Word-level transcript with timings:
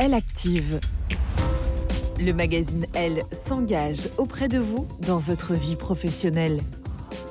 Elle 0.00 0.14
active. 0.14 0.78
Le 2.20 2.30
magazine 2.30 2.86
Elle 2.94 3.20
s'engage 3.48 4.08
auprès 4.16 4.46
de 4.46 4.58
vous 4.58 4.86
dans 5.00 5.18
votre 5.18 5.54
vie 5.54 5.74
professionnelle. 5.74 6.60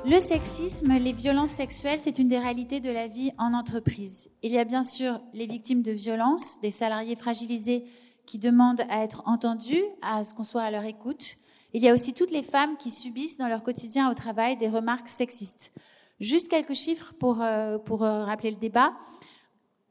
Le 0.06 0.20
sexisme, 0.20 0.92
les 0.98 1.14
violences 1.14 1.52
sexuelles, 1.52 1.98
c'est 1.98 2.18
une 2.18 2.28
des 2.28 2.38
réalités 2.38 2.80
de 2.80 2.90
la 2.90 3.08
vie 3.08 3.32
en 3.38 3.54
entreprise. 3.54 4.28
Il 4.42 4.52
y 4.52 4.58
a 4.58 4.64
bien 4.64 4.82
sûr 4.82 5.18
les 5.32 5.46
victimes 5.46 5.80
de 5.80 5.92
violences, 5.92 6.60
des 6.60 6.70
salariés 6.70 7.16
fragilisés 7.16 7.84
qui 8.26 8.38
demandent 8.38 8.84
à 8.90 9.02
être 9.02 9.22
entendus, 9.24 9.82
à 10.02 10.22
ce 10.22 10.34
qu'on 10.34 10.44
soit 10.44 10.60
à 10.60 10.70
leur 10.70 10.84
écoute. 10.84 11.36
Il 11.72 11.82
y 11.82 11.88
a 11.88 11.94
aussi 11.94 12.12
toutes 12.12 12.32
les 12.32 12.42
femmes 12.42 12.76
qui 12.76 12.90
subissent 12.90 13.38
dans 13.38 13.48
leur 13.48 13.62
quotidien 13.62 14.10
au 14.10 14.14
travail 14.14 14.58
des 14.58 14.68
remarques 14.68 15.08
sexistes. 15.08 15.72
Juste 16.20 16.48
quelques 16.48 16.74
chiffres 16.74 17.14
pour, 17.18 17.40
euh, 17.40 17.78
pour 17.78 18.02
euh, 18.02 18.24
rappeler 18.24 18.50
le 18.50 18.58
débat. 18.58 18.92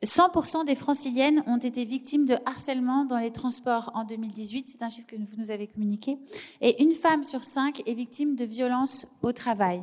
100% 0.04 0.66
des 0.66 0.76
franciliennes 0.76 1.44
ont 1.48 1.58
été 1.58 1.84
victimes 1.84 2.26
de 2.26 2.38
harcèlement 2.46 3.06
dans 3.06 3.18
les 3.18 3.32
transports 3.32 3.92
en 3.96 4.04
2018. 4.04 4.68
C'est 4.68 4.84
un 4.84 4.90
chiffre 4.90 5.08
que 5.08 5.16
vous 5.16 5.38
nous 5.38 5.50
avez 5.50 5.68
communiqué. 5.68 6.18
Et 6.62 6.84
une 6.84 6.92
femme 6.92 7.24
sur 7.24 7.44
cinq 7.44 7.82
est 7.88 7.96
victime 7.96 8.36
de 8.36 8.46
violences 8.46 9.08
au 9.24 9.32
travail. 9.32 9.82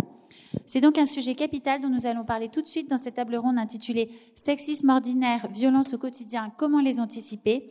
C'est 0.66 0.80
donc 0.80 0.98
un 0.98 1.06
sujet 1.06 1.34
capital 1.34 1.82
dont 1.82 1.88
nous 1.88 2.06
allons 2.06 2.24
parler 2.24 2.48
tout 2.48 2.62
de 2.62 2.66
suite 2.66 2.88
dans 2.88 2.98
cette 2.98 3.16
table 3.16 3.34
ronde 3.36 3.58
intitulée 3.58 4.08
Sexisme 4.36 4.90
ordinaire, 4.90 5.48
violence 5.50 5.94
au 5.94 5.98
quotidien, 5.98 6.52
comment 6.56 6.80
les 6.80 7.00
anticiper? 7.00 7.68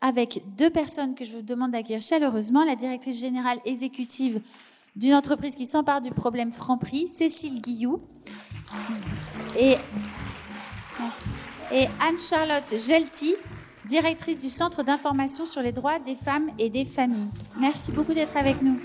Avec 0.00 0.42
deux 0.56 0.70
personnes 0.70 1.14
que 1.14 1.24
je 1.24 1.32
vous 1.32 1.42
demande 1.42 1.72
d'accueillir 1.72 2.00
chaleureusement, 2.00 2.64
la 2.64 2.76
directrice 2.76 3.20
générale 3.20 3.58
exécutive 3.64 4.40
d'une 4.94 5.14
entreprise 5.14 5.56
qui 5.56 5.66
s'empare 5.66 6.00
du 6.00 6.10
problème 6.10 6.52
Franprix, 6.52 7.08
Cécile 7.08 7.60
Guillou, 7.60 8.00
et 9.58 9.76
et 11.72 11.88
Anne-Charlotte 12.00 12.76
Gelti, 12.76 13.34
directrice 13.86 14.38
du 14.38 14.50
Centre 14.50 14.82
d'information 14.82 15.46
sur 15.46 15.62
les 15.62 15.72
droits 15.72 15.98
des 15.98 16.14
femmes 16.14 16.50
et 16.58 16.68
des 16.68 16.84
familles. 16.84 17.30
Merci 17.58 17.92
beaucoup 17.92 18.12
d'être 18.12 18.36
avec 18.36 18.60
nous. 18.60 18.78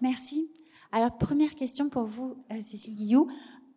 Merci. 0.00 0.48
Alors, 0.92 1.18
première 1.18 1.54
question 1.54 1.88
pour 1.88 2.04
vous, 2.04 2.36
euh, 2.52 2.60
Cécile 2.60 2.94
Guillou. 2.94 3.28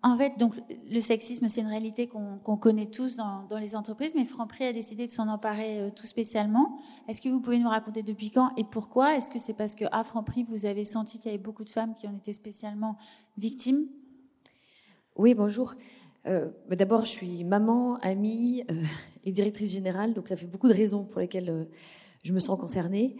En 0.02 0.18
fait, 0.18 0.38
donc, 0.38 0.56
le 0.90 1.02
sexisme, 1.02 1.50
c'est 1.50 1.60
une 1.60 1.68
réalité 1.68 2.08
qu'on 2.08 2.58
connaît 2.58 2.86
tous 2.86 3.18
dans, 3.18 3.46
les 3.60 3.76
entreprises, 3.76 4.14
mais 4.16 4.24
Franprix 4.24 4.66
a 4.66 4.74
décidé 4.74 5.06
de 5.06 5.12
s'en 5.12 5.28
emparer 5.28 5.82
euh, 5.82 5.90
tout 5.94 6.06
spécialement. 6.06 6.80
Est-ce 7.10 7.22
que 7.22 7.28
vous 7.28 7.42
pouvez 7.42 7.60
nous 7.60 7.68
raconter 7.68 8.02
depuis 8.02 8.32
quand 8.32 8.54
et 8.56 8.64
pourquoi? 8.64 9.18
Est-ce 9.18 9.30
que 9.30 9.40
c'est 9.40 9.54
parce 9.54 9.76
que 9.76 9.84
à 9.92 10.06
Franprix, 10.06 10.44
vous 10.44 10.66
avez 10.66 10.86
senti 10.86 11.18
qu'il 11.18 11.32
y 11.32 11.34
avait 11.34 11.44
beaucoup 11.44 11.66
de 11.66 11.70
femmes 11.70 11.96
qui 11.96 12.08
en 12.08 12.16
étaient 12.16 12.32
spécialement 12.32 12.96
victimes? 13.38 13.88
Oui, 15.18 15.34
bonjour. 15.34 15.74
Euh, 16.28 16.48
bah, 16.70 16.78
d'abord, 16.78 17.04
je 17.04 17.10
suis 17.10 17.44
maman, 17.44 17.98
amie 17.98 18.64
euh, 18.72 18.81
et 19.26 19.34
directrice 19.34 19.74
générale, 19.74 20.14
donc 20.14 20.30
ça 20.30 20.38
fait 20.38 20.48
beaucoup 20.48 20.70
de 20.70 20.74
raisons 20.74 21.04
pour 21.04 21.20
lesquelles 21.20 21.68
je 22.24 22.31
me 22.31 22.40
sens 22.40 22.58
concernée. 22.58 23.18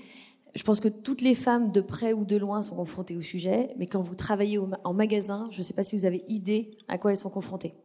Je 0.56 0.64
pense 0.64 0.80
que 0.80 0.88
toutes 0.88 1.22
les 1.22 1.36
femmes, 1.36 1.72
de 1.72 1.82
près 1.82 2.14
ou 2.14 2.26
de 2.26 2.36
loin, 2.36 2.62
sont 2.62 2.76
confrontées 2.76 3.16
au 3.16 3.22
sujet, 3.22 3.74
mais 3.78 3.86
quand 3.86 4.02
vous 4.02 4.16
travaillez 4.16 4.58
en 4.58 4.94
magasin, 4.94 5.46
je 5.52 5.60
ne 5.60 5.64
sais 5.64 5.74
pas 5.74 5.84
si 5.84 5.96
vous 5.96 6.06
avez 6.06 6.24
idée 6.28 6.72
à 6.88 6.98
quoi 6.98 7.12
elles 7.12 7.18
sont 7.18 7.30
confrontées. 7.30 7.76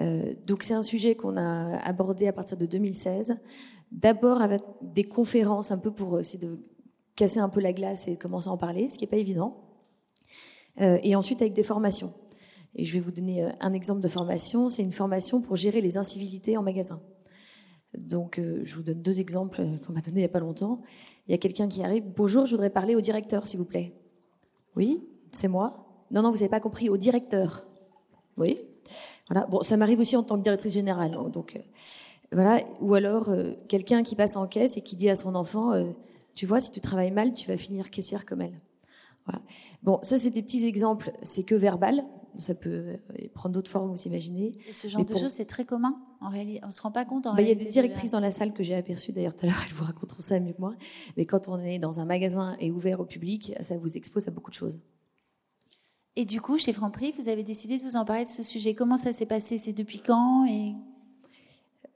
Euh, 0.00 0.34
donc 0.46 0.62
c'est 0.62 0.74
un 0.74 0.82
sujet 0.82 1.14
qu'on 1.14 1.36
a 1.36 1.76
abordé 1.78 2.26
à 2.26 2.32
partir 2.32 2.56
de 2.56 2.66
2016. 2.66 3.36
D'abord 3.92 4.42
avec 4.42 4.60
des 4.82 5.04
conférences 5.04 5.70
un 5.70 5.78
peu 5.78 5.90
pour 5.90 6.18
essayer 6.18 6.38
de 6.38 6.58
casser 7.16 7.40
un 7.40 7.48
peu 7.48 7.60
la 7.60 7.72
glace 7.72 8.06
et 8.06 8.16
commencer 8.16 8.48
à 8.48 8.52
en 8.52 8.56
parler, 8.56 8.88
ce 8.88 8.98
qui 8.98 9.04
n'est 9.04 9.10
pas 9.10 9.16
évident. 9.16 9.56
Euh, 10.80 10.98
et 11.02 11.16
ensuite 11.16 11.42
avec 11.42 11.54
des 11.54 11.62
formations. 11.62 12.12
Et 12.76 12.84
je 12.84 12.94
vais 12.94 13.00
vous 13.00 13.10
donner 13.10 13.44
euh, 13.44 13.50
un 13.60 13.72
exemple 13.72 14.00
de 14.00 14.08
formation. 14.08 14.68
C'est 14.68 14.82
une 14.82 14.92
formation 14.92 15.40
pour 15.40 15.56
gérer 15.56 15.80
les 15.80 15.96
incivilités 15.96 16.56
en 16.56 16.62
magasin. 16.62 17.00
Donc 17.96 18.40
je 18.40 18.74
vous 18.74 18.82
donne 18.82 19.02
deux 19.02 19.20
exemples 19.20 19.64
qu'on 19.86 19.92
m'a 19.92 20.00
donnés 20.00 20.16
il 20.16 20.20
n'y 20.20 20.24
a 20.24 20.28
pas 20.28 20.40
longtemps. 20.40 20.82
Il 21.28 21.32
y 21.32 21.34
a 21.34 21.38
quelqu'un 21.38 21.68
qui 21.68 21.84
arrive. 21.84 22.04
Bonjour, 22.16 22.46
je 22.46 22.52
voudrais 22.52 22.70
parler 22.70 22.94
au 22.94 23.00
directeur, 23.02 23.46
s'il 23.46 23.58
vous 23.58 23.66
plaît. 23.66 23.92
Oui, 24.76 25.02
c'est 25.30 25.48
moi. 25.48 25.84
Non, 26.10 26.22
non, 26.22 26.30
vous 26.30 26.36
n'avez 26.36 26.48
pas 26.48 26.60
compris, 26.60 26.88
au 26.88 26.96
directeur. 26.96 27.66
Oui. 28.38 28.60
Voilà. 29.28 29.46
Bon, 29.46 29.60
ça 29.60 29.76
m'arrive 29.76 30.00
aussi 30.00 30.16
en 30.16 30.22
tant 30.22 30.38
que 30.38 30.42
directrice 30.42 30.72
générale. 30.72 31.14
Hein, 31.14 31.28
donc, 31.28 31.56
euh, 31.56 31.60
voilà. 32.32 32.64
Ou 32.80 32.94
alors, 32.94 33.28
euh, 33.28 33.52
quelqu'un 33.68 34.02
qui 34.02 34.16
passe 34.16 34.36
en 34.36 34.46
caisse 34.46 34.78
et 34.78 34.80
qui 34.80 34.96
dit 34.96 35.10
à 35.10 35.16
son 35.16 35.34
enfant, 35.34 35.72
euh, 35.72 35.90
tu 36.34 36.46
vois, 36.46 36.60
si 36.60 36.70
tu 36.70 36.80
travailles 36.80 37.10
mal, 37.10 37.34
tu 37.34 37.46
vas 37.46 37.58
finir 37.58 37.90
caissière 37.90 38.24
comme 38.24 38.40
elle. 38.40 38.56
Voilà. 39.26 39.42
Bon, 39.82 39.98
ça, 40.02 40.16
c'est 40.16 40.30
des 40.30 40.42
petits 40.42 40.64
exemples. 40.64 41.12
C'est 41.20 41.42
que 41.42 41.54
verbal 41.54 42.02
ça 42.36 42.54
peut 42.54 42.70
euh, 42.70 42.96
prendre 43.34 43.54
d'autres 43.54 43.70
formes, 43.70 43.90
vous 43.90 44.02
imaginez. 44.06 44.54
Et 44.68 44.72
ce 44.72 44.88
genre 44.88 45.04
de 45.04 45.14
choses, 45.14 45.32
c'est 45.32 45.46
très 45.46 45.64
commun 45.64 46.00
en 46.20 46.28
réalité. 46.28 46.60
On 46.64 46.70
se 46.70 46.82
rend 46.82 46.90
pas 46.90 47.04
compte 47.04 47.26
en 47.26 47.34
bah, 47.34 47.42
Il 47.42 47.48
y 47.48 47.52
a 47.52 47.54
des 47.54 47.66
directrices 47.66 48.12
dans 48.12 48.20
la 48.20 48.30
salle 48.30 48.52
que 48.52 48.62
j'ai 48.62 48.74
aperçues 48.74 49.12
d'ailleurs 49.12 49.34
tout 49.34 49.46
à 49.46 49.48
l'heure, 49.48 49.62
elles 49.66 49.74
vous 49.74 49.84
raconteront 49.84 50.20
ça 50.20 50.38
mieux 50.40 50.52
que 50.52 50.60
moi. 50.60 50.74
Mais 51.16 51.24
quand 51.24 51.48
on 51.48 51.58
est 51.58 51.78
dans 51.78 52.00
un 52.00 52.04
magasin 52.04 52.56
et 52.60 52.70
ouvert 52.70 53.00
au 53.00 53.04
public, 53.04 53.54
ça 53.60 53.78
vous 53.78 53.96
expose 53.96 54.28
à 54.28 54.30
beaucoup 54.30 54.50
de 54.50 54.56
choses. 54.56 54.80
Et 56.16 56.24
du 56.24 56.40
coup, 56.40 56.58
chez 56.58 56.72
Franprix, 56.72 57.12
vous 57.16 57.28
avez 57.28 57.44
décidé 57.44 57.78
de 57.78 57.84
vous 57.84 57.94
emparer 57.94 58.24
de 58.24 58.28
ce 58.28 58.42
sujet. 58.42 58.74
Comment 58.74 58.96
ça 58.96 59.12
s'est 59.12 59.26
passé? 59.26 59.56
C'est 59.56 59.72
depuis 59.72 60.00
quand? 60.00 60.46
Et... 60.46 60.74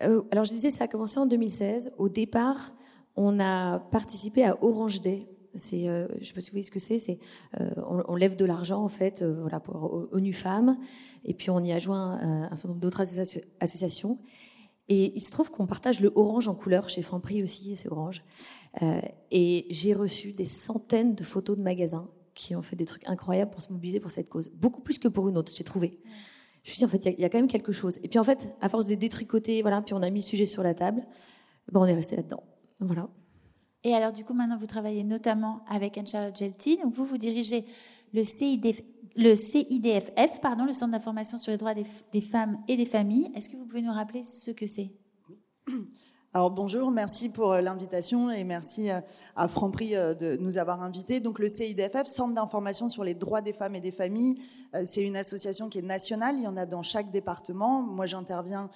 Euh, 0.03 0.23
alors 0.31 0.45
je 0.45 0.53
disais, 0.53 0.71
ça 0.71 0.85
a 0.85 0.89
commencé 0.89 1.19
en 1.19 1.27
2016. 1.27 1.93
Au 1.99 2.09
départ, 2.09 2.73
on 3.17 3.41
a 3.41 3.79
participé 3.79 4.45
à 4.45 4.63
Orange 4.63 5.01
Day, 5.01 5.27
c'est, 5.55 5.89
euh, 5.89 6.09
je 6.21 6.27
sais 6.27 6.33
pas 6.33 6.41
si 6.41 6.51
vous 6.51 6.55
voyez 6.55 6.65
ce 6.65 6.71
que 6.71 6.79
c'est. 6.79 7.19
Euh, 7.61 7.71
on, 7.87 8.17
lève 8.17 8.37
de 8.37 8.45
l'argent 8.45 8.83
en 8.83 8.89
fait, 8.89 9.23
euh, 9.23 9.41
voilà, 9.41 9.61
pour 9.61 10.09
ONU 10.13 10.33
Femmes, 10.33 10.79
et 11.25 11.35
puis 11.35 11.51
on 11.51 11.61
y 11.61 11.73
a 11.73 11.79
joint 11.79 12.19
un, 12.21 12.57
certain 12.57 12.69
nombre 12.69 12.81
d'autres 12.81 13.03
associations. 13.61 14.19
Et 14.89 15.13
il 15.15 15.21
se 15.21 15.31
trouve 15.31 15.51
qu'on 15.51 15.67
partage 15.67 16.01
le 16.01 16.13
orange 16.15 16.49
en 16.49 16.55
couleur 16.55 16.89
chez 16.89 17.03
Franprix 17.03 17.43
aussi, 17.43 17.77
c'est 17.77 17.91
orange. 17.91 18.25
Euh, 18.83 19.01
et 19.31 19.67
j'ai 19.71 19.95
reçu 19.95 20.33
des 20.33 20.45
centaines 20.45 21.15
de 21.15 21.23
photos 21.23 21.57
de 21.57 21.63
magasins 21.63 22.11
qui 22.35 22.57
ont 22.57 22.63
fait 22.63 22.77
des 22.77 22.85
trucs 22.85 23.07
incroyables 23.09 23.51
pour 23.51 23.63
se 23.63 23.73
mobiliser 23.73 24.01
pour 24.01 24.11
cette 24.11 24.29
cause. 24.29 24.51
Beaucoup 24.55 24.81
plus 24.81 24.99
que 24.99 25.09
pour 25.09 25.29
une 25.29 25.39
autre, 25.39 25.53
j'ai 25.55 25.65
trouvé. 25.65 26.01
Je 26.63 26.71
me 26.71 26.75
suis 26.75 26.79
dit, 26.79 26.85
en 26.85 26.89
fait, 26.89 27.07
il 27.07 27.21
y, 27.21 27.25
a 27.25 27.29
quand 27.29 27.39
même 27.39 27.49
quelque 27.49 27.73
chose. 27.73 27.99
Et 28.03 28.09
puis, 28.09 28.19
en 28.19 28.25
fait, 28.25 28.55
à 28.61 28.69
force 28.69 28.87
de 28.87 28.95
détricoter, 28.95 29.63
voilà, 29.63 29.83
puis 29.83 29.95
on 29.95 30.03
a 30.03 30.11
mis 30.11 30.21
le 30.21 30.25
sujet 30.25 30.47
sur 30.47 30.63
la 30.63 30.75
table, 30.75 31.03
ben, 31.71 31.81
on 31.81 31.87
est 31.87 31.95
resté 31.95 32.17
là-dedans. 32.17 32.43
Voilà. 32.81 33.09
Et 33.85 33.95
alors, 33.95 34.13
du 34.13 34.25
coup, 34.25 34.33
maintenant, 34.33 34.57
vous 34.57 34.67
travaillez 34.67 35.03
notamment 35.03 35.65
avec 35.69 35.99
Anne-Charlotte 35.99 36.37
Gelti. 36.37 36.77
Donc, 36.77 36.95
vous, 36.95 37.05
vous 37.05 37.19
dirigez 37.19 37.65
le, 38.13 38.23
CIDF, 38.23 38.81
le 39.17 39.35
CIDFF, 39.35 40.41
pardon, 40.41 40.65
le 40.65 40.73
Centre 40.73 40.93
d'information 40.93 41.39
sur 41.39 41.51
les 41.51 41.59
droits 41.59 41.75
des, 41.75 41.87
des 42.13 42.21
femmes 42.21 42.59
et 42.69 42.77
des 42.77 42.87
familles. 42.87 43.31
Est-ce 43.35 43.49
que 43.49 43.57
vous 43.57 43.67
pouvez 43.67 43.83
nous 43.83 43.93
rappeler 43.93 44.23
ce 44.23 44.51
que 44.53 44.67
c'est? 44.67 44.93
Alors 46.35 46.51
bonjour, 46.51 46.91
merci 46.91 47.29
pour 47.29 47.53
euh, 47.53 47.61
l'invitation 47.61 48.31
et 48.31 48.43
merci 48.43 48.91
euh, 48.91 49.03
à 49.37 49.49
Franprix 49.49 49.95
euh, 49.95 50.15
de 50.15 50.39
nous 50.39 50.57
avoir 50.57 50.81
invités. 50.81 51.21
Donc 51.21 51.39
le 51.39 51.47
CIDFF, 51.47 52.07
Centre 52.07 52.33
d'information 52.33 52.89
sur 52.89 53.05
les 53.05 53.13
droits 53.13 53.43
des 53.43 53.53
femmes 53.53 53.75
et 53.75 53.83
des 53.83 53.91
familles, 53.91 54.39
c'est 54.87 55.03
une 55.03 55.17
association 55.17 55.69
qui 55.69 55.81
est 55.81 55.83
nationale, 55.83 56.37
il 56.39 56.45
y 56.45 56.49
en 56.49 56.57
a 56.57 56.65
dans 56.65 56.83
chaque 56.83 57.11
département. 57.11 57.83
Moi 57.83 58.07
j'interviens 58.07 58.71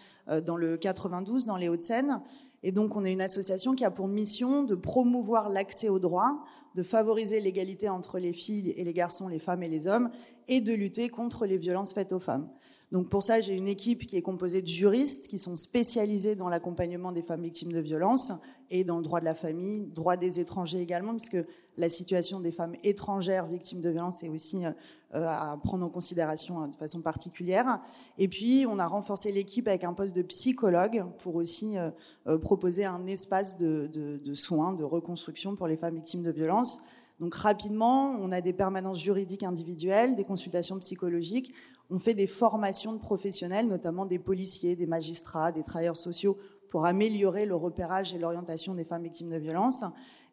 dans 0.44 0.58
le 0.58 0.76
92, 0.76 1.46
dans 1.46 1.56
les 1.56 1.70
Hauts-de-Seine. 1.70 2.20
Et 2.66 2.72
donc, 2.72 2.96
on 2.96 3.04
est 3.04 3.12
une 3.12 3.20
association 3.20 3.76
qui 3.76 3.84
a 3.84 3.92
pour 3.92 4.08
mission 4.08 4.64
de 4.64 4.74
promouvoir 4.74 5.50
l'accès 5.50 5.88
aux 5.88 6.00
droits, 6.00 6.42
de 6.74 6.82
favoriser 6.82 7.38
l'égalité 7.38 7.88
entre 7.88 8.18
les 8.18 8.32
filles 8.32 8.74
et 8.76 8.82
les 8.82 8.92
garçons, 8.92 9.28
les 9.28 9.38
femmes 9.38 9.62
et 9.62 9.68
les 9.68 9.86
hommes, 9.86 10.10
et 10.48 10.60
de 10.60 10.74
lutter 10.74 11.08
contre 11.08 11.46
les 11.46 11.58
violences 11.58 11.92
faites 11.92 12.10
aux 12.10 12.18
femmes. 12.18 12.48
Donc, 12.90 13.08
pour 13.08 13.22
ça, 13.22 13.38
j'ai 13.38 13.56
une 13.56 13.68
équipe 13.68 14.04
qui 14.08 14.16
est 14.16 14.22
composée 14.22 14.62
de 14.62 14.66
juristes 14.66 15.28
qui 15.28 15.38
sont 15.38 15.54
spécialisés 15.54 16.34
dans 16.34 16.48
l'accompagnement 16.48 17.12
des 17.12 17.22
femmes 17.22 17.42
victimes 17.42 17.70
de 17.70 17.78
violences 17.78 18.32
et 18.70 18.84
dans 18.84 18.98
le 18.98 19.02
droit 19.02 19.20
de 19.20 19.24
la 19.24 19.34
famille, 19.34 19.80
droit 19.80 20.16
des 20.16 20.40
étrangers 20.40 20.80
également, 20.80 21.12
puisque 21.12 21.38
la 21.76 21.88
situation 21.88 22.40
des 22.40 22.52
femmes 22.52 22.74
étrangères 22.82 23.46
victimes 23.46 23.80
de 23.80 23.90
violences 23.90 24.22
est 24.22 24.28
aussi 24.28 24.64
euh, 24.64 25.26
à 25.26 25.58
prendre 25.62 25.86
en 25.86 25.88
considération 25.88 26.60
hein, 26.60 26.68
de 26.68 26.76
façon 26.76 27.00
particulière. 27.00 27.80
Et 28.18 28.28
puis, 28.28 28.66
on 28.68 28.78
a 28.78 28.86
renforcé 28.86 29.32
l'équipe 29.32 29.68
avec 29.68 29.84
un 29.84 29.92
poste 29.92 30.14
de 30.14 30.22
psychologue 30.22 31.04
pour 31.18 31.36
aussi 31.36 31.78
euh, 31.78 31.90
euh, 32.26 32.38
proposer 32.38 32.84
un 32.84 33.06
espace 33.06 33.56
de, 33.56 34.20
soins, 34.34 34.72
de 34.72 34.84
reconstruction 34.84 35.56
pour 35.56 35.68
les 35.68 35.76
femmes 35.76 35.94
victimes 35.94 36.22
de 36.22 36.32
violences. 36.32 36.80
Donc 37.18 37.34
rapidement, 37.34 38.14
on 38.20 38.30
a 38.30 38.42
des 38.42 38.52
permanences 38.52 39.00
juridiques 39.00 39.42
individuelles, 39.42 40.16
des 40.16 40.24
consultations 40.24 40.78
psychologiques, 40.80 41.54
on 41.88 41.98
fait 41.98 42.12
des 42.12 42.26
formations 42.26 42.92
de 42.92 42.98
professionnels, 42.98 43.68
notamment 43.68 44.04
des 44.04 44.18
policiers, 44.18 44.76
des 44.76 44.86
magistrats, 44.86 45.50
des 45.50 45.62
travailleurs 45.62 45.96
sociaux 45.96 46.36
pour 46.76 46.84
améliorer 46.84 47.46
le 47.46 47.54
repérage 47.54 48.12
et 48.12 48.18
l'orientation 48.18 48.74
des 48.74 48.84
femmes 48.84 49.04
victimes 49.04 49.30
de 49.30 49.38
violences. 49.38 49.82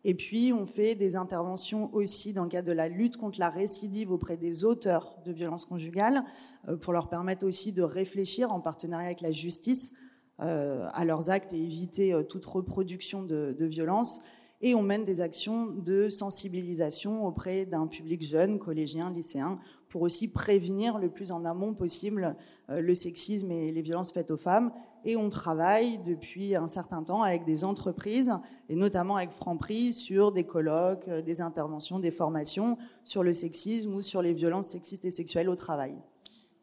Et 0.03 0.13
puis, 0.13 0.51
on 0.51 0.65
fait 0.65 0.93
des 0.93 1.15
interventions 1.15 1.89
aussi 1.95 2.33
dans 2.33 2.43
le 2.43 2.49
cadre 2.49 2.67
de 2.67 2.73
la 2.73 2.89
lutte 2.89 3.15
contre 3.15 3.39
la 3.39 3.49
récidive 3.49 4.11
auprès 4.11 4.35
des 4.35 4.65
auteurs 4.65 5.15
de 5.25 5.31
violences 5.31 5.65
conjugales, 5.65 6.25
euh, 6.67 6.75
pour 6.75 6.91
leur 6.91 7.07
permettre 7.07 7.47
aussi 7.47 7.71
de 7.71 7.81
réfléchir 7.81 8.51
en 8.51 8.59
partenariat 8.59 9.05
avec 9.05 9.21
la 9.21 9.31
justice 9.31 9.93
euh, 10.41 10.85
à 10.91 11.05
leurs 11.05 11.29
actes 11.29 11.53
et 11.53 11.63
éviter 11.63 12.13
euh, 12.13 12.23
toute 12.23 12.45
reproduction 12.45 13.23
de, 13.23 13.55
de 13.57 13.65
violences 13.65 14.19
et 14.63 14.75
on 14.75 14.81
mène 14.81 15.03
des 15.03 15.19
actions 15.19 15.65
de 15.65 16.07
sensibilisation 16.07 17.27
auprès 17.27 17.65
d'un 17.65 17.85
public 17.85 18.23
jeune, 18.23 18.59
collégien, 18.59 19.11
lycéen, 19.11 19.59
pour 19.89 20.01
aussi 20.03 20.31
prévenir 20.31 20.99
le 20.99 21.09
plus 21.09 21.33
en 21.33 21.43
amont 21.43 21.73
possible 21.73 22.37
euh, 22.69 22.79
le 22.79 22.95
sexisme 22.95 23.51
et 23.51 23.73
les 23.73 23.81
violences 23.81 24.13
faites 24.13 24.31
aux 24.31 24.37
femmes. 24.37 24.71
Et 25.03 25.17
on 25.17 25.29
travaille 25.29 25.97
depuis 25.99 26.55
un 26.55 26.69
certain 26.69 27.03
temps 27.03 27.23
avec 27.23 27.43
des 27.43 27.65
entreprises, 27.65 28.33
et 28.69 28.75
notamment 28.75 29.17
avec 29.17 29.31
Franprix, 29.31 29.91
sur 29.91 30.31
des 30.31 30.45
colloques, 30.45 31.09
euh, 31.09 31.21
des 31.21 31.41
interventions, 31.41 31.99
des 31.99 32.11
formations 32.11 32.77
sur 33.03 33.21
le 33.21 33.33
sexisme 33.33 33.93
ou 33.93 34.01
sur 34.01 34.21
les 34.21 34.33
violences 34.33 34.69
sexistes 34.69 35.03
et 35.03 35.11
sexuelles 35.11 35.49
au 35.49 35.55
travail. 35.55 35.93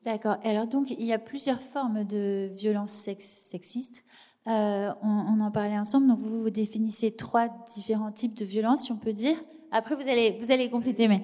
D'accord. 0.05 0.39
Alors 0.45 0.67
donc, 0.67 0.91
il 0.91 1.05
y 1.05 1.13
a 1.13 1.19
plusieurs 1.19 1.61
formes 1.61 2.05
de 2.05 2.49
violences 2.51 2.91
sexistes. 2.91 4.05
Euh, 4.49 4.91
on, 5.03 5.41
en 5.41 5.51
parlait 5.51 5.79
ensemble. 5.79 6.09
Donc 6.09 6.19
vous, 6.19 6.51
définissez 6.51 7.15
trois 7.15 7.49
différents 7.75 8.13
types 8.13 8.37
de 8.37 8.45
violences, 8.45 8.85
si 8.85 8.93
on 8.93 8.97
peut 8.97 9.13
dire. 9.13 9.37
Après, 9.71 9.95
vous 9.95 10.09
allez, 10.09 10.39
vous 10.41 10.71
compléter, 10.71 11.09
mais 11.09 11.23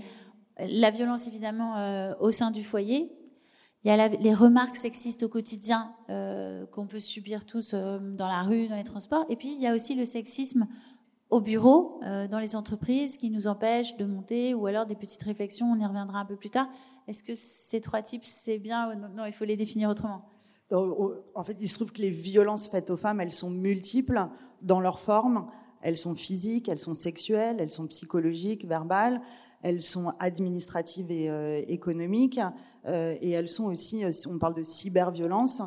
la 0.58 0.90
violence 0.90 1.26
évidemment 1.26 1.76
euh, 1.76 2.14
au 2.20 2.30
sein 2.30 2.50
du 2.50 2.62
foyer. 2.62 3.12
Il 3.84 3.88
y 3.88 3.90
a 3.90 4.08
les 4.08 4.34
remarques 4.34 4.76
sexistes 4.76 5.22
au 5.22 5.28
quotidien 5.28 5.94
euh, 6.10 6.66
qu'on 6.66 6.86
peut 6.86 6.98
subir 6.98 7.44
tous 7.46 7.72
dans 7.72 8.26
la 8.26 8.42
rue, 8.42 8.66
dans 8.66 8.74
les 8.74 8.84
transports. 8.84 9.24
Et 9.28 9.36
puis 9.36 9.52
il 9.54 9.62
y 9.62 9.66
a 9.68 9.74
aussi 9.74 9.94
le 9.94 10.04
sexisme 10.04 10.66
au 11.30 11.40
bureau, 11.40 12.00
dans 12.02 12.38
les 12.38 12.56
entreprises, 12.56 13.16
qui 13.16 13.30
nous 13.30 13.46
empêche 13.46 13.96
de 13.96 14.04
monter, 14.04 14.54
ou 14.54 14.66
alors 14.66 14.86
des 14.86 14.94
petites 14.96 15.22
réflexions. 15.22 15.70
On 15.70 15.78
y 15.78 15.86
reviendra 15.86 16.20
un 16.20 16.24
peu 16.24 16.36
plus 16.36 16.50
tard. 16.50 16.68
Est-ce 17.06 17.22
que 17.22 17.34
ces 17.36 17.80
trois 17.80 18.02
types, 18.02 18.24
c'est 18.24 18.58
bien 18.58 18.90
ou 18.90 18.94
non 19.14 19.24
Il 19.24 19.32
faut 19.32 19.44
les 19.44 19.56
définir 19.56 19.88
autrement 19.88 20.22
en 20.72 21.44
fait, 21.44 21.56
il 21.60 21.68
se 21.68 21.74
trouve 21.74 21.92
que 21.92 22.02
les 22.02 22.10
violences 22.10 22.68
faites 22.68 22.90
aux 22.90 22.96
femmes, 22.96 23.20
elles 23.20 23.32
sont 23.32 23.50
multiples 23.50 24.28
dans 24.62 24.80
leur 24.80 24.98
forme. 24.98 25.46
Elles 25.82 25.96
sont 25.96 26.14
physiques, 26.14 26.68
elles 26.68 26.78
sont 26.78 26.94
sexuelles, 26.94 27.58
elles 27.60 27.70
sont 27.70 27.86
psychologiques, 27.86 28.66
verbales, 28.66 29.20
elles 29.62 29.82
sont 29.82 30.12
administratives 30.18 31.10
et 31.10 31.30
euh, 31.30 31.62
économiques, 31.68 32.40
euh, 32.86 33.14
et 33.20 33.30
elles 33.30 33.48
sont 33.48 33.64
aussi, 33.64 34.04
euh, 34.04 34.10
on 34.28 34.38
parle 34.38 34.54
de 34.54 34.62
cyberviolence, 34.62 35.62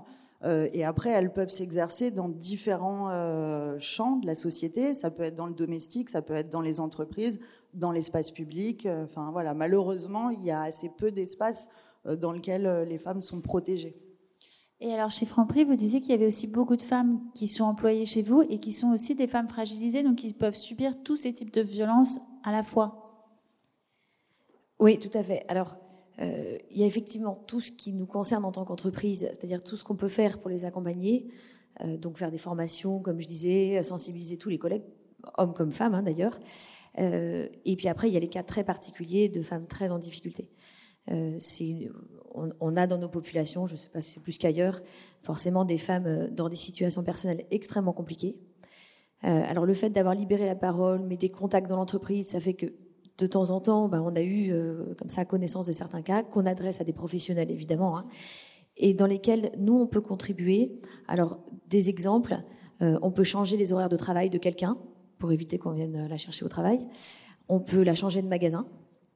et 0.72 0.86
après, 0.86 1.10
elles 1.10 1.34
peuvent 1.34 1.50
s'exercer 1.50 2.12
dans 2.12 2.30
différents 2.30 3.10
champs 3.78 4.16
de 4.16 4.26
la 4.26 4.36
société. 4.36 4.96
Ça 4.96 5.12
peut 5.12 5.24
être 5.24 5.36
dans 5.36 5.48
le 5.48 5.54
domestique, 5.54 6.10
ça 6.10 6.22
peut 6.22 6.34
être 6.34 6.50
dans 6.50 6.62
les 6.62 6.80
entreprises, 6.80 7.42
dans 7.74 7.92
l'espace 7.92 8.32
public. 8.32 8.88
Enfin 9.04 9.32
voilà, 9.32 9.54
malheureusement, 9.54 10.30
il 10.30 10.42
y 10.42 10.50
a 10.50 10.62
assez 10.62 10.88
peu 10.98 11.12
d'espace 11.12 11.68
dans 12.06 12.32
lequel 12.32 12.86
les 12.88 13.00
femmes 13.00 13.22
sont 13.22 13.42
protégées. 13.42 14.09
Et 14.82 14.94
alors 14.94 15.12
chez 15.12 15.26
Franprix, 15.26 15.66
vous 15.66 15.76
disiez 15.76 16.00
qu'il 16.00 16.12
y 16.12 16.14
avait 16.14 16.28
aussi 16.28 16.48
beaucoup 16.48 16.78
de 16.78 16.82
femmes 16.82 17.20
qui 17.36 17.48
sont 17.48 17.66
employées 17.66 18.06
chez 18.06 18.22
vous 18.22 18.44
et 18.44 18.60
qui 18.60 18.72
sont 18.72 18.92
aussi 18.92 19.14
des 19.14 19.28
femmes 19.28 19.50
fragilisées, 19.50 20.04
donc 20.04 20.18
qui 20.18 20.34
peuvent 20.34 20.56
subir 20.56 21.04
tous 21.04 21.18
ces 21.18 21.34
types 21.34 21.54
de 21.54 21.62
violences 21.62 22.20
à 22.44 22.52
la 22.52 22.64
fois. 22.64 23.36
Oui, 24.80 24.98
tout 24.98 25.16
à 25.18 25.22
fait. 25.22 25.44
Alors, 25.50 25.76
euh, 26.22 26.58
il 26.72 26.78
y 26.78 26.84
a 26.84 26.86
effectivement 26.86 27.36
tout 27.36 27.60
ce 27.60 27.72
qui 27.72 27.92
nous 27.92 28.06
concerne 28.06 28.46
en 28.46 28.52
tant 28.52 28.64
qu'entreprise, 28.64 29.28
c'est-à-dire 29.32 29.62
tout 29.64 29.76
ce 29.76 29.84
qu'on 29.84 29.96
peut 29.96 30.08
faire 30.08 30.40
pour 30.40 30.50
les 30.50 30.64
accompagner, 30.64 31.28
euh, 31.82 31.98
donc 31.98 32.18
faire 32.18 32.32
des 32.32 32.38
formations, 32.38 33.00
comme 33.00 33.20
je 33.20 33.28
disais, 33.28 33.84
sensibiliser 33.84 34.38
tous 34.38 34.50
les 34.50 34.58
collègues, 34.58 34.84
hommes 35.38 35.54
comme 35.54 35.72
femmes 35.74 35.94
hein, 35.94 36.04
d'ailleurs. 36.04 36.40
Euh, 36.98 37.48
et 37.66 37.76
puis 37.76 37.88
après, 37.88 38.10
il 38.10 38.14
y 38.14 38.18
a 38.18 38.20
les 38.20 38.30
cas 38.30 38.44
très 38.44 38.64
particuliers 38.64 39.30
de 39.30 39.42
femmes 39.42 39.68
très 39.68 39.92
en 39.92 40.00
difficulté. 40.00 40.50
Euh, 41.12 41.40
on, 42.60 42.78
a 42.78 42.88
dans 42.88 42.98
nos 42.98 43.10
populations, 43.10 43.66
je 43.66 43.74
ne 43.74 43.78
sais 43.78 43.90
pas 43.90 44.02
si 44.02 44.14
c'est 44.14 44.20
plus 44.20 44.38
qu'ailleurs, 44.38 44.82
forcément 45.22 45.66
des 45.66 45.78
femmes 45.78 46.06
euh, 46.06 46.30
dans 46.30 46.50
des 46.50 46.56
situations 46.56 47.04
personnelles 47.04 47.46
extrêmement 47.52 47.94
compliquées. 47.94 48.40
Euh, 49.26 49.44
alors 49.48 49.66
le 49.66 49.74
fait 49.74 49.90
d'avoir 49.90 50.16
libéré 50.16 50.46
la 50.46 50.56
parole, 50.56 51.02
mais 51.02 51.18
des 51.18 51.30
contacts 51.30 51.68
dans 51.68 51.76
l'entreprise, 51.76 52.30
ça 52.30 52.40
fait 52.40 52.54
que 52.54 52.68
de 53.18 53.28
temps 53.28 53.50
en 53.50 53.60
temps, 53.60 53.90
ben, 53.90 54.02
on 54.02 54.16
a 54.16 54.22
eu 54.22 54.54
comme 54.98 55.10
ça 55.10 55.26
connaissance 55.26 55.66
de 55.66 55.74
certains 55.74 56.02
cas 56.02 56.24
qu'on 56.24 56.46
adresse 56.46 56.80
à 56.80 56.86
des 56.86 56.94
professionnels 56.94 57.52
évidemment, 57.52 57.98
hein, 57.98 58.06
et 58.78 58.94
dans 58.94 59.08
lesquels 59.08 59.52
nous 59.58 59.76
on 59.76 59.88
peut 59.88 60.00
contribuer. 60.00 60.80
Alors 61.10 61.38
des 61.68 61.90
exemples, 61.90 62.38
on 62.80 63.12
peut 63.12 63.26
changer 63.26 63.58
les 63.58 63.74
horaires 63.74 63.90
de 63.90 63.98
travail 63.98 64.30
de 64.30 64.38
quelqu'un 64.38 64.78
pour 65.18 65.34
éviter 65.34 65.58
qu'on 65.58 65.74
vienne 65.74 66.08
la 66.08 66.16
chercher 66.16 66.46
au 66.46 66.48
travail. 66.48 66.88
On 67.50 67.60
peut 67.60 67.84
la 67.84 67.94
changer 67.94 68.22
de 68.22 68.28
magasin 68.30 68.66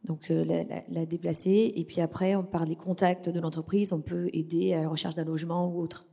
donc 0.04 0.32
euh, 0.32 0.44
la, 0.44 0.64
la, 0.64 0.82
la, 0.90 1.06
déplacer. 1.06 1.74
Et 1.76 1.86
puis 1.86 2.02
après, 2.02 2.36
on, 2.36 2.44
par 2.44 2.66
les 2.66 2.76
contacts 2.76 3.30
de 3.30 3.40
l'entreprise, 3.40 3.94
on 3.94 4.02
peut 4.02 4.30
aider 4.34 4.74
à 4.74 4.84
la 4.84 4.90
recherche 4.90 5.16
d'un 5.16 5.26
logement 5.26 5.68
ou 5.68 5.80
autre. 5.82 6.06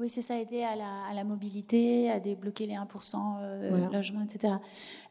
Oui, 0.00 0.08
c'est 0.08 0.22
ça, 0.22 0.40
aider 0.40 0.64
à 0.64 0.74
la, 0.74 1.04
à 1.08 1.14
la, 1.14 1.22
mobilité, 1.22 2.10
à 2.10 2.18
débloquer 2.18 2.66
les 2.66 2.74
1% 2.74 3.16
euh, 3.38 3.88
logement, 3.90 4.22
etc. 4.24 4.54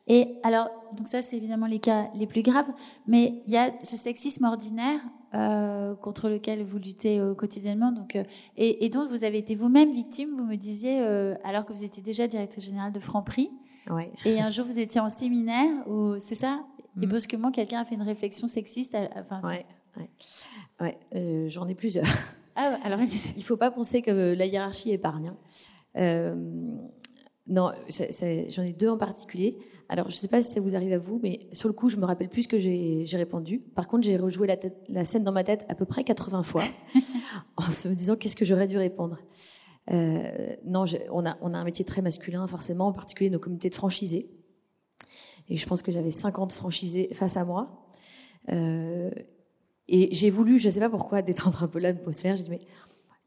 Et 0.07 0.35
alors, 0.43 0.69
donc 0.97 1.07
ça, 1.07 1.21
c'est 1.21 1.37
évidemment 1.37 1.67
les 1.67 1.79
cas 1.79 2.09
les 2.15 2.27
plus 2.27 2.41
graves, 2.41 2.67
mais 3.07 3.41
il 3.47 3.53
y 3.53 3.57
a 3.57 3.71
ce 3.81 3.95
sexisme 3.95 4.43
ordinaire 4.43 4.99
euh, 5.35 5.95
contre 5.95 6.27
lequel 6.27 6.65
vous 6.65 6.79
luttez 6.79 7.17
euh, 7.17 7.33
quotidiennement, 7.33 7.93
donc 7.93 8.17
et, 8.57 8.85
et, 8.85 8.89
dont 8.89 9.05
vous 9.05 9.23
avez 9.23 9.37
été 9.37 9.55
vous-même 9.55 9.93
victime. 9.93 10.35
Vous 10.37 10.43
me 10.43 10.57
disiez, 10.57 10.99
alors 11.45 11.65
que 11.65 11.71
vous 11.71 11.85
étiez 11.85 12.03
déjà 12.03 12.27
directrice 12.27 12.65
générale 12.65 12.91
de 12.91 12.99
Franprix, 12.99 13.51
ouais. 13.89 14.11
et 14.25 14.39
un 14.39 14.49
jour 14.49 14.65
vous 14.65 14.79
étiez 14.79 15.01
en 15.01 15.09
séminaire, 15.09 15.87
ou 15.87 16.19
c'est 16.19 16.35
ça? 16.35 16.63
Et 17.01 17.05
mm. 17.05 17.09
brusquement, 17.09 17.51
quelqu'un 17.51 17.79
a 17.79 17.85
fait 17.85 17.95
une 17.95 18.03
réflexion 18.03 18.47
sexiste. 18.47 18.95
Enfin, 19.15 19.41
ouais, 19.43 19.65
ouais. 19.97 20.09
ouais 20.81 20.99
euh, 21.15 21.49
j'en 21.49 21.67
ai 21.67 21.75
plusieurs. 21.75 22.05
Ah, 22.55 22.77
alors 22.83 22.99
il 23.37 23.43
faut 23.43 23.57
pas 23.57 23.71
penser 23.71 24.01
que 24.01 24.33
la 24.33 24.45
hiérarchie 24.45 24.91
épargne. 24.91 25.29
Hein. 25.29 25.37
Euh, 25.97 26.35
non, 27.47 27.71
j'en 27.89 28.63
ai 28.63 28.73
deux 28.73 28.89
en 28.89 28.97
particulier. 28.97 29.57
Alors, 29.89 30.09
je 30.09 30.15
sais 30.15 30.29
pas 30.29 30.41
si 30.41 30.51
ça 30.51 30.61
vous 30.61 30.75
arrive 30.75 30.93
à 30.93 30.97
vous, 30.97 31.19
mais 31.21 31.41
sur 31.51 31.67
le 31.67 31.73
coup, 31.73 31.89
je 31.89 31.97
me 31.97 32.05
rappelle 32.05 32.29
plus 32.29 32.43
ce 32.43 32.47
que 32.47 32.57
j'ai 32.57 33.05
répondu. 33.17 33.59
Par 33.59 33.87
contre, 33.87 34.05
j'ai 34.05 34.17
rejoué 34.17 34.47
la, 34.47 34.57
tête, 34.57 34.77
la, 34.87 35.03
scène 35.03 35.23
dans 35.23 35.31
ma 35.31 35.43
tête 35.43 35.65
à 35.67 35.75
peu 35.75 35.85
près 35.85 36.03
80 36.03 36.41
fois, 36.43 36.63
en 37.57 37.69
se 37.69 37.89
disant 37.89 38.15
qu'est-ce 38.15 38.35
que 38.35 38.45
j'aurais 38.45 38.67
dû 38.67 38.77
répondre. 38.77 39.19
Non, 39.91 40.85
on, 41.11 41.25
a, 41.25 41.37
on 41.41 41.53
a 41.53 41.57
un 41.57 41.63
métier 41.63 41.85
très 41.85 42.01
masculin, 42.01 42.45
forcément, 42.47 42.87
en 42.87 42.93
particulier 42.93 43.29
nos 43.29 43.39
comités 43.39 43.69
de 43.69 43.75
franchisés. 43.75 44.29
Et 45.49 45.57
je 45.57 45.65
pense 45.65 45.81
que 45.81 45.91
j'avais 45.91 46.11
50 46.11 46.51
franchisés 46.51 47.09
face 47.13 47.37
à 47.37 47.45
moi. 47.45 47.87
Euh, 48.51 49.11
et 49.87 50.13
j'ai 50.13 50.29
voulu, 50.29 50.57
je 50.57 50.67
ne 50.67 50.73
sais 50.73 50.79
pas 50.79 50.89
pourquoi, 50.89 51.21
détendre 51.21 51.63
un 51.63 51.67
peu 51.67 51.79
l'atmosphère. 51.79 52.35
J'ai 52.35 52.43
dit, 52.43 52.49
mais 52.49 52.61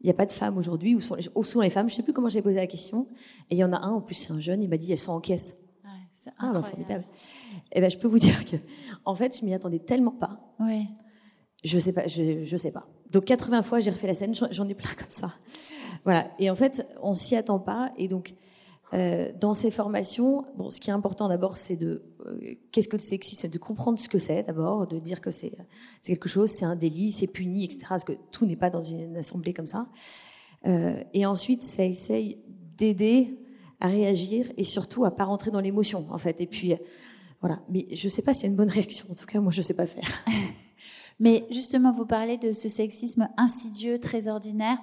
il 0.01 0.05
n'y 0.05 0.09
a 0.09 0.13
pas 0.13 0.25
de 0.25 0.31
femmes 0.31 0.57
aujourd'hui. 0.57 0.95
Où 0.95 1.01
sont, 1.01 1.15
les, 1.15 1.27
où 1.35 1.43
sont 1.43 1.61
les 1.61 1.69
femmes? 1.69 1.87
Je 1.89 1.93
ne 1.93 1.97
sais 1.97 2.03
plus 2.03 2.13
comment 2.13 2.29
j'ai 2.29 2.41
posé 2.41 2.55
la 2.57 2.67
question. 2.67 3.07
Et 3.49 3.55
il 3.55 3.57
y 3.57 3.63
en 3.63 3.73
a 3.73 3.77
un, 3.77 3.91
en 3.91 4.01
plus 4.01 4.15
c'est 4.15 4.31
un 4.31 4.39
jeune, 4.39 4.61
il 4.61 4.69
m'a 4.69 4.77
dit, 4.77 4.91
elles 4.91 4.97
sont 4.97 5.13
en 5.13 5.21
caisse. 5.21 5.57
Ouais, 5.83 5.89
c'est 6.13 6.31
Ah, 6.39 6.51
bah, 6.53 6.63
formidable. 6.63 7.05
Et 7.71 7.81
ben, 7.81 7.89
je 7.89 7.97
peux 7.97 8.07
vous 8.07 8.19
dire 8.19 8.45
que, 8.45 8.55
en 9.05 9.15
fait, 9.15 9.37
je 9.39 9.45
m'y 9.45 9.53
attendais 9.53 9.79
tellement 9.79 10.11
pas. 10.11 10.55
Ouais. 10.59 10.83
Je 11.63 11.79
sais 11.79 11.93
pas, 11.93 12.07
je, 12.07 12.43
je 12.43 12.57
sais 12.57 12.71
pas. 12.71 12.87
Donc 13.11 13.25
80 13.25 13.61
fois, 13.61 13.79
j'ai 13.79 13.89
refait 13.89 14.07
la 14.07 14.13
scène, 14.13 14.35
j'en 14.35 14.47
j'en 14.51 14.67
ai 14.67 14.75
plein 14.75 14.91
comme 14.97 15.09
ça. 15.09 15.33
Voilà. 16.03 16.29
Et 16.39 16.49
en 16.49 16.55
fait, 16.55 16.87
on 17.01 17.15
s'y 17.15 17.35
attend 17.35 17.59
pas. 17.59 17.91
Et 17.97 18.07
donc, 18.07 18.35
euh, 18.93 19.31
dans 19.39 19.53
ces 19.53 19.69
formations, 19.69 20.45
bon, 20.55 20.69
ce 20.69 20.79
qui 20.79 20.89
est 20.89 20.93
important 20.93 21.27
d'abord, 21.27 21.57
c'est 21.57 21.75
de 21.75 22.03
euh, 22.25 22.55
qu'est-ce 22.71 22.87
que 22.87 22.95
le 22.95 23.01
sexisme, 23.01 23.49
de 23.49 23.57
comprendre 23.57 23.99
ce 23.99 24.07
que 24.07 24.19
c'est 24.19 24.43
d'abord, 24.43 24.87
de 24.87 24.97
dire 24.97 25.19
que 25.19 25.31
c'est 25.31 25.57
quelque 26.03 26.29
chose, 26.29 26.49
c'est 26.49 26.65
un 26.65 26.75
délit, 26.75 27.11
c'est 27.11 27.27
puni, 27.27 27.65
etc. 27.65 27.85
Parce 27.89 28.03
que 28.05 28.13
tout 28.31 28.45
n'est 28.45 28.55
pas 28.55 28.69
dans 28.69 28.83
une 28.83 29.17
assemblée 29.17 29.53
comme 29.53 29.67
ça. 29.67 29.87
Euh, 30.65 31.03
et 31.13 31.25
ensuite, 31.25 31.63
ça 31.63 31.83
essaye 31.83 32.39
d'aider 32.77 33.37
à 33.79 33.87
réagir 33.87 34.51
et 34.57 34.63
surtout 34.63 35.05
à 35.05 35.11
pas 35.11 35.25
rentrer 35.25 35.51
dans 35.51 35.61
l'émotion, 35.61 36.05
en 36.09 36.17
fait. 36.17 36.39
Et 36.39 36.47
puis, 36.47 36.73
voilà. 37.41 37.59
Mais 37.69 37.87
je 37.91 38.07
sais 38.07 38.21
pas 38.21 38.33
s'il 38.33 38.43
y 38.43 38.47
a 38.47 38.51
une 38.51 38.55
bonne 38.55 38.69
réaction. 38.69 39.05
En 39.11 39.15
tout 39.15 39.25
cas, 39.25 39.39
moi, 39.39 39.51
je 39.51 39.61
sais 39.61 39.75
pas 39.75 39.85
faire. 39.85 40.09
Mais 41.19 41.45
justement, 41.51 41.91
vous 41.91 42.05
parlez 42.05 42.37
de 42.37 42.51
ce 42.51 42.69
sexisme 42.69 43.27
insidieux, 43.37 43.99
très 43.99 44.27
ordinaire. 44.27 44.77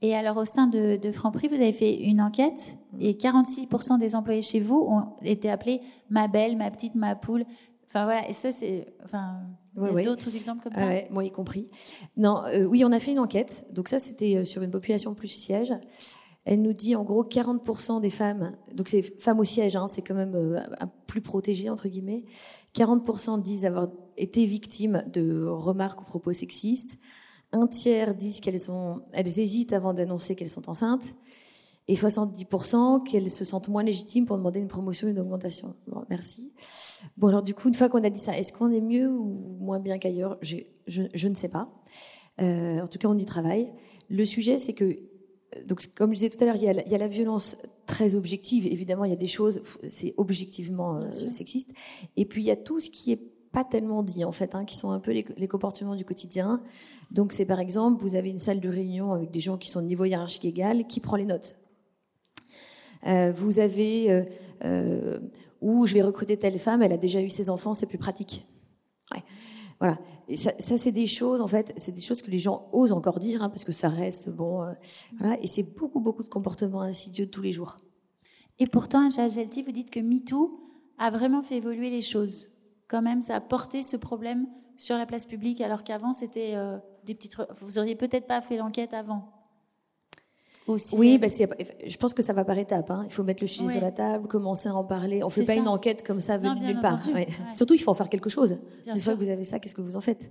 Et 0.00 0.14
alors, 0.14 0.36
au 0.36 0.44
sein 0.44 0.68
de, 0.68 0.96
de 0.96 1.10
Franprix, 1.10 1.48
vous 1.48 1.54
avez 1.54 1.72
fait 1.72 1.94
une 1.94 2.20
enquête 2.20 2.78
et 3.00 3.14
46% 3.14 3.98
des 3.98 4.14
employés 4.14 4.42
chez 4.42 4.60
vous 4.60 4.76
ont 4.76 5.06
été 5.22 5.50
appelés 5.50 5.80
ma 6.08 6.28
belle, 6.28 6.56
ma 6.56 6.70
petite, 6.70 6.94
ma 6.94 7.16
poule. 7.16 7.44
Enfin 7.86 8.04
voilà, 8.04 8.28
et 8.28 8.32
ça 8.32 8.52
c'est, 8.52 8.86
enfin, 9.02 9.40
ouais. 9.76 10.02
d'autres 10.02 10.34
exemples 10.36 10.62
comme 10.62 10.74
ça. 10.74 10.82
Ah 10.84 10.88
ouais, 10.88 11.08
moi 11.10 11.24
y 11.24 11.30
compris. 11.30 11.68
Non, 12.16 12.44
euh, 12.46 12.64
oui, 12.64 12.84
on 12.84 12.92
a 12.92 13.00
fait 13.00 13.12
une 13.12 13.18
enquête. 13.18 13.66
Donc 13.72 13.88
ça, 13.88 13.98
c'était 13.98 14.36
euh, 14.36 14.44
sur 14.44 14.62
une 14.62 14.70
population 14.70 15.14
plus 15.14 15.28
siège. 15.28 15.72
Elle 16.44 16.62
nous 16.62 16.72
dit 16.72 16.94
en 16.94 17.02
gros 17.02 17.24
40% 17.24 18.00
des 18.00 18.10
femmes, 18.10 18.56
donc 18.72 18.88
c'est 18.88 19.02
femmes 19.02 19.38
au 19.38 19.44
siège, 19.44 19.76
hein, 19.76 19.86
c'est 19.86 20.00
quand 20.00 20.14
même 20.14 20.34
euh, 20.34 20.60
plus 21.06 21.20
protégé 21.20 21.68
entre 21.68 21.88
guillemets. 21.88 22.24
40% 22.74 23.42
disent 23.42 23.66
avoir 23.66 23.88
été 24.16 24.46
victimes 24.46 25.04
de 25.12 25.44
remarques 25.46 26.00
ou 26.00 26.04
propos 26.04 26.32
sexistes. 26.32 26.98
Un 27.52 27.66
tiers 27.66 28.14
disent 28.14 28.40
qu'elles 28.40 28.60
elles 29.12 29.38
hésitent 29.40 29.72
avant 29.72 29.94
d'annoncer 29.94 30.34
qu'elles 30.36 30.50
sont 30.50 30.68
enceintes. 30.68 31.14
Et 31.90 31.94
70% 31.94 33.02
qu'elles 33.04 33.30
se 33.30 33.46
sentent 33.46 33.68
moins 33.68 33.82
légitimes 33.82 34.26
pour 34.26 34.36
demander 34.36 34.60
une 34.60 34.68
promotion 34.68 35.08
ou 35.08 35.10
une 35.10 35.18
augmentation. 35.18 35.74
Bon, 35.86 36.04
merci. 36.10 36.52
Bon, 37.16 37.28
alors 37.28 37.42
du 37.42 37.54
coup, 37.54 37.68
une 37.68 37.74
fois 37.74 37.88
qu'on 37.88 38.04
a 38.04 38.10
dit 38.10 38.18
ça, 38.18 38.36
est-ce 38.38 38.52
qu'on 38.52 38.70
est 38.70 38.82
mieux 38.82 39.08
ou 39.08 39.56
moins 39.58 39.80
bien 39.80 39.96
qu'ailleurs? 39.98 40.36
Je, 40.42 40.56
je 40.86 41.28
ne 41.28 41.34
sais 41.34 41.48
pas. 41.48 41.70
Euh, 42.42 42.80
en 42.82 42.86
tout 42.88 42.98
cas, 42.98 43.08
on 43.08 43.16
y 43.16 43.24
travaille. 43.24 43.72
Le 44.10 44.24
sujet, 44.26 44.58
c'est 44.58 44.74
que, 44.74 44.84
euh, 44.84 45.64
donc, 45.66 45.82
comme 45.96 46.10
je 46.10 46.16
disais 46.20 46.28
tout 46.28 46.42
à 46.42 46.46
l'heure, 46.46 46.56
il 46.56 46.62
y, 46.62 46.68
a 46.68 46.74
la- 46.74 46.84
il 46.84 46.92
y 46.92 46.94
a 46.94 46.98
la 46.98 47.08
violence 47.08 47.56
très 47.86 48.14
objective. 48.14 48.66
Évidemment, 48.66 49.04
il 49.04 49.10
y 49.10 49.14
a 49.14 49.16
des 49.16 49.26
choses, 49.26 49.62
c'est 49.88 50.12
objectivement 50.18 50.96
euh, 50.96 51.10
sexiste. 51.10 51.70
Et 52.16 52.26
puis, 52.26 52.42
il 52.42 52.46
y 52.46 52.50
a 52.50 52.56
tout 52.56 52.80
ce 52.80 52.90
qui 52.90 53.12
est 53.12 53.20
pas 53.52 53.64
tellement 53.64 54.02
dit, 54.02 54.24
en 54.24 54.32
fait, 54.32 54.54
hein, 54.54 54.64
qui 54.64 54.76
sont 54.76 54.90
un 54.90 55.00
peu 55.00 55.12
les, 55.12 55.48
comportements 55.48 55.96
du 55.96 56.04
quotidien. 56.04 56.60
Donc, 57.10 57.32
c'est 57.32 57.46
par 57.46 57.60
exemple, 57.60 58.02
vous 58.02 58.14
avez 58.14 58.28
une 58.28 58.38
salle 58.38 58.60
de 58.60 58.68
réunion 58.68 59.12
avec 59.12 59.30
des 59.30 59.40
gens 59.40 59.56
qui 59.56 59.68
sont 59.68 59.80
de 59.80 59.86
niveau 59.86 60.04
hiérarchique 60.04 60.44
égal, 60.44 60.86
qui 60.86 61.00
prend 61.00 61.16
les 61.16 61.24
notes 61.24 61.56
euh, 63.06 63.30
vous 63.30 63.60
avez 63.60 64.10
euh, 64.10 64.24
euh, 64.64 65.20
où 65.60 65.86
je 65.86 65.94
vais 65.94 66.02
recruter 66.02 66.36
telle 66.36 66.58
femme, 66.58 66.82
elle 66.82 66.92
a 66.92 66.96
déjà 66.96 67.22
eu 67.22 67.30
ses 67.30 67.48
enfants, 67.48 67.72
c'est 67.72 67.86
plus 67.86 67.96
pratique. 67.96 68.44
Voilà. 69.80 69.98
Et 70.28 70.36
ça, 70.36 70.52
c'est 70.58 70.92
des 70.92 71.06
choses, 71.06 71.40
en 71.40 71.46
fait, 71.46 71.72
c'est 71.76 71.92
des 71.92 72.00
choses 72.00 72.20
que 72.20 72.30
les 72.30 72.38
gens 72.38 72.68
osent 72.72 72.92
encore 72.92 73.18
dire, 73.18 73.42
hein, 73.42 73.48
parce 73.48 73.64
que 73.64 73.72
ça 73.72 73.88
reste 73.88 74.28
bon. 74.28 74.62
euh, 74.62 74.72
voilà. 75.18 75.40
Et 75.40 75.46
c'est 75.46 75.74
beaucoup, 75.74 76.00
beaucoup 76.00 76.22
de 76.22 76.28
comportements 76.28 76.82
insidieux 76.82 77.26
de 77.26 77.30
tous 77.30 77.42
les 77.42 77.52
jours. 77.52 77.78
Et 78.58 78.66
pourtant, 78.66 79.08
Gelti, 79.08 79.62
vous 79.62 79.72
dites 79.72 79.90
que 79.90 80.00
MeToo 80.00 80.60
a 80.98 81.10
vraiment 81.10 81.42
fait 81.42 81.56
évoluer 81.56 81.90
les 81.90 82.02
choses. 82.02 82.48
Quand 82.88 83.02
même, 83.02 83.22
ça 83.22 83.36
a 83.36 83.40
porté 83.40 83.82
ce 83.82 83.96
problème 83.96 84.46
sur 84.76 84.96
la 84.96 85.06
place 85.06 85.26
publique, 85.26 85.60
alors 85.60 85.84
qu'avant, 85.84 86.12
c'était 86.12 86.52
euh, 86.54 86.78
des 87.04 87.14
petites. 87.14 87.36
Vous 87.60 87.78
auriez 87.78 87.94
peut-être 87.96 88.26
pas 88.26 88.40
fait 88.40 88.56
l'enquête 88.56 88.94
avant. 88.94 89.28
Aussi. 90.66 90.96
Oui, 90.96 91.14
euh, 91.14 91.18
bah, 91.18 91.28
je 91.86 91.96
pense 91.96 92.12
que 92.12 92.22
ça 92.22 92.34
va 92.34 92.44
par 92.44 92.58
étapes. 92.58 92.90
Hein. 92.90 93.02
Il 93.06 93.10
faut 93.12 93.22
mettre 93.24 93.42
le 93.42 93.46
sujet 93.46 93.64
Ouais. 93.66 93.72
sur 93.72 93.80
la 93.82 93.90
table, 93.90 94.28
commencer 94.28 94.68
à 94.68 94.74
en 94.74 94.84
parler. 94.84 95.22
On 95.24 95.28
fait 95.30 95.40
C'est 95.40 95.46
pas 95.46 95.54
ça. 95.54 95.60
une 95.60 95.68
enquête 95.68 96.06
comme 96.06 96.20
ça 96.20 96.36
venue 96.36 96.60
nulle 96.60 96.80
part. 96.80 96.94
entendu. 96.96 97.14
Ouais. 97.14 97.26
Ouais. 97.26 97.54
Surtout, 97.56 97.72
il 97.74 97.78
faut 97.78 97.90
en 97.90 97.94
faire 97.94 98.10
quelque 98.10 98.28
chose. 98.28 98.58
Bien 98.84 98.94
Une 98.94 99.00
fois 99.00 99.14
que 99.14 99.18
vous 99.18 99.30
avez 99.30 99.44
ça, 99.44 99.58
qu'est-ce 99.58 99.74
que 99.74 99.80
vous 99.80 99.96
en 99.96 100.02
faites? 100.02 100.30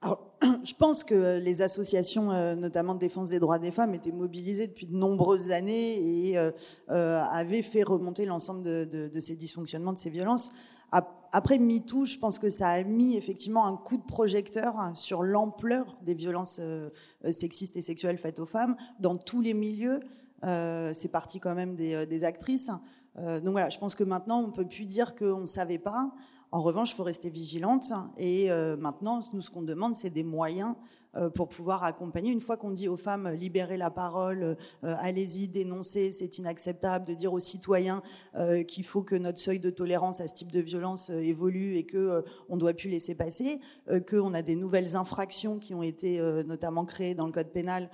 Alors, 0.00 0.34
je 0.64 0.74
pense 0.74 1.04
que 1.04 1.38
les 1.38 1.60
associations, 1.60 2.32
euh, 2.32 2.54
notamment 2.54 2.94
de 2.94 3.00
défense 3.00 3.28
des 3.28 3.38
droits 3.38 3.58
des 3.58 3.70
femmes, 3.70 3.94
étaient 3.94 4.12
mobilisées 4.12 4.66
depuis 4.66 4.86
de 4.86 4.96
nombreuses 4.96 5.50
années 5.50 6.28
et 6.30 6.38
euh, 6.38 6.50
euh, 6.90 7.20
avaient 7.20 7.62
fait 7.62 7.82
remonter 7.82 8.24
l'ensemble 8.24 8.62
de, 8.62 8.84
de- 8.84 9.08
de 9.08 9.20
ces 9.20 9.36
dysfonctionnements, 9.36 9.92
de 9.92 9.98
ces 9.98 10.10
violences. 10.10 10.52
Ap- 10.90 11.18
Après 11.34 11.58
MeToo, 11.58 12.04
je 12.04 12.18
pense 12.18 12.38
que 12.38 12.50
ça 12.50 12.68
a 12.68 12.82
mis 12.82 13.16
effectivement 13.16 13.66
un 13.66 13.76
coup 13.76 13.96
de 13.96 14.02
projecteur 14.02 14.92
sur 14.94 15.22
l'ampleur 15.22 15.98
des 16.02 16.12
violences 16.12 16.58
euh, 16.60 16.90
sexistes 17.30 17.74
et 17.78 17.82
sexuelles 17.82 18.18
faites 18.18 18.38
aux 18.38 18.46
femmes 18.46 18.76
dans 19.00 19.16
tous 19.16 19.40
les 19.40 19.54
milieux. 19.54 20.00
Euh, 20.44 20.92
c'est 20.92 21.08
parti 21.08 21.40
quand 21.40 21.54
même 21.54 21.74
des, 21.74 21.94
euh, 21.94 22.26
actrices. 22.26 22.70
Donc 23.16 23.52
voilà, 23.52 23.68
je 23.68 23.78
pense 23.78 23.94
que 23.94 24.04
maintenant, 24.04 24.40
on 24.40 24.50
peut 24.50 24.66
plus 24.66 24.86
dire 24.86 25.14
qu'on 25.14 25.40
ne 25.40 25.46
savait 25.46 25.78
pas. 25.78 26.12
En 26.54 26.60
revanche, 26.60 26.92
il 26.92 26.96
faut 26.96 27.02
rester 27.02 27.30
vigilante. 27.30 27.92
Et 28.18 28.50
euh, 28.50 28.76
maintenant, 28.76 29.22
nous, 29.32 29.40
ce 29.40 29.50
qu'on 29.50 29.62
demande, 29.62 29.96
c'est 29.96 30.10
des 30.10 30.22
moyens 30.22 30.74
euh, 31.16 31.30
pour 31.30 31.48
pouvoir 31.48 31.82
accompagner. 31.82 32.30
Une 32.30 32.42
fois 32.42 32.58
qu'on 32.58 32.70
dit 32.70 32.88
aux 32.88 32.98
femmes, 32.98 33.30
libérez 33.30 33.78
la 33.78 33.90
parole, 33.90 34.58
euh, 34.84 34.94
allez-y, 34.98 35.48
dénoncez, 35.48 36.12
c'est 36.12 36.36
inacceptable. 36.36 37.06
De 37.06 37.14
dire 37.14 37.32
aux 37.32 37.38
citoyens 37.38 38.02
qu'il 38.68 38.84
faut 38.84 39.02
que 39.02 39.16
notre 39.16 39.38
seuil 39.38 39.60
de 39.60 39.70
tolérance 39.70 40.20
à 40.20 40.28
ce 40.28 40.34
type 40.34 40.52
de 40.52 40.60
violence 40.60 41.08
évolue 41.08 41.76
et 41.76 41.84
que 41.84 42.22
on 42.50 42.58
doit 42.58 42.74
plus 42.74 42.88
laisser 42.90 43.14
passer, 43.14 43.60
qu'on 44.08 44.34
a 44.34 44.42
des 44.42 44.56
nouvelles 44.56 44.96
infractions 44.96 45.58
qui 45.58 45.74
ont 45.74 45.82
été 45.82 46.20
notamment 46.44 46.84
créées 46.84 47.14
dans 47.14 47.26
le 47.26 47.32
code 47.32 47.50
pénal 47.50 47.90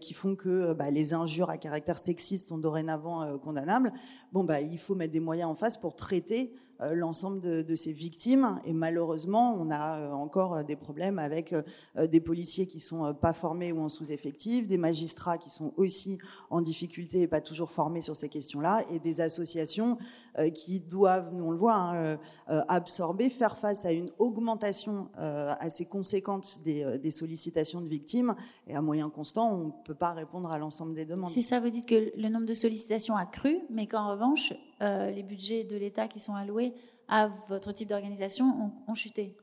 qui 0.00 0.14
font 0.14 0.34
que 0.34 0.72
bah, 0.72 0.90
les 0.90 1.14
injures 1.14 1.50
à 1.50 1.56
caractère 1.56 1.98
sexiste 1.98 2.48
sont 2.48 2.58
dorénavant 2.58 3.38
condamnables. 3.38 3.92
Bon, 4.32 4.44
bah, 4.44 4.60
il 4.60 4.78
faut 4.78 4.94
mettre 4.94 5.12
des 5.12 5.20
moyens 5.20 5.50
en 5.50 5.54
face 5.54 5.76
pour 5.76 5.94
traiter 5.94 6.52
l'ensemble 6.94 7.40
de, 7.40 7.74
ces 7.74 7.92
victimes. 7.92 8.58
Et 8.64 8.72
malheureusement, 8.72 9.56
on 9.58 9.70
a 9.70 9.98
euh, 9.98 10.12
encore 10.12 10.54
euh, 10.54 10.62
des 10.62 10.76
problèmes 10.76 11.18
avec 11.18 11.52
euh, 11.52 11.62
euh, 11.96 12.06
des 12.06 12.20
policiers 12.20 12.66
qui 12.66 12.80
sont 12.80 13.04
euh, 13.04 13.12
pas 13.12 13.32
formés 13.32 13.72
ou 13.72 13.80
en 13.80 13.88
sous-effectif, 13.88 14.68
des 14.68 14.78
magistrats 14.78 15.38
qui 15.38 15.50
sont 15.50 15.72
aussi 15.76 16.18
en 16.50 16.60
difficulté 16.60 17.22
et 17.22 17.26
pas 17.26 17.40
toujours 17.40 17.70
formés 17.70 18.02
sur 18.02 18.16
ces 18.16 18.28
questions-là, 18.28 18.82
et 18.90 18.98
des 18.98 19.20
associations 19.20 19.98
euh, 20.38 20.50
qui 20.50 20.80
doivent, 20.80 21.32
nous 21.32 21.44
on 21.44 21.50
le 21.50 21.56
voit, 21.56 21.74
hein, 21.74 21.94
euh, 21.94 22.16
euh, 22.50 22.62
absorber, 22.68 23.30
faire 23.30 23.56
face 23.56 23.84
à 23.84 23.92
une 23.92 24.10
augmentation 24.18 25.08
euh, 25.18 25.54
assez 25.60 25.84
conséquente 25.84 26.60
des, 26.64 26.82
euh, 26.84 27.10
sollicitations 27.10 27.80
de 27.80 27.88
victimes. 27.88 28.34
Et 28.66 28.74
à 28.74 28.80
moyen 28.80 29.10
constant, 29.10 29.52
on 29.52 29.66
ne 29.66 29.72
peut 29.84 29.94
pas 29.94 30.12
répondre 30.12 30.50
à 30.50 30.58
l'ensemble 30.58 30.94
des 30.94 31.04
demandes. 31.04 31.28
C'est 31.28 31.42
ça, 31.42 31.60
vous 31.60 31.70
dites 31.70 31.86
que 31.86 32.12
le 32.16 32.28
nombre 32.28 32.46
de 32.46 32.54
sollicitations 32.54 33.16
a 33.16 33.26
cru, 33.26 33.58
mais 33.70 33.86
qu'en 33.86 34.10
revanche, 34.10 34.54
euh, 34.82 35.10
les 35.10 35.22
budgets 35.22 35.62
de 35.62 35.76
l'État 35.76 36.08
qui 36.08 36.18
sont 36.18 36.34
alloués 36.34 36.71
à 37.08 37.28
votre 37.48 37.72
type 37.72 37.88
d'organisation 37.88 38.72
ont, 38.86 38.94
chuté. 38.94 39.36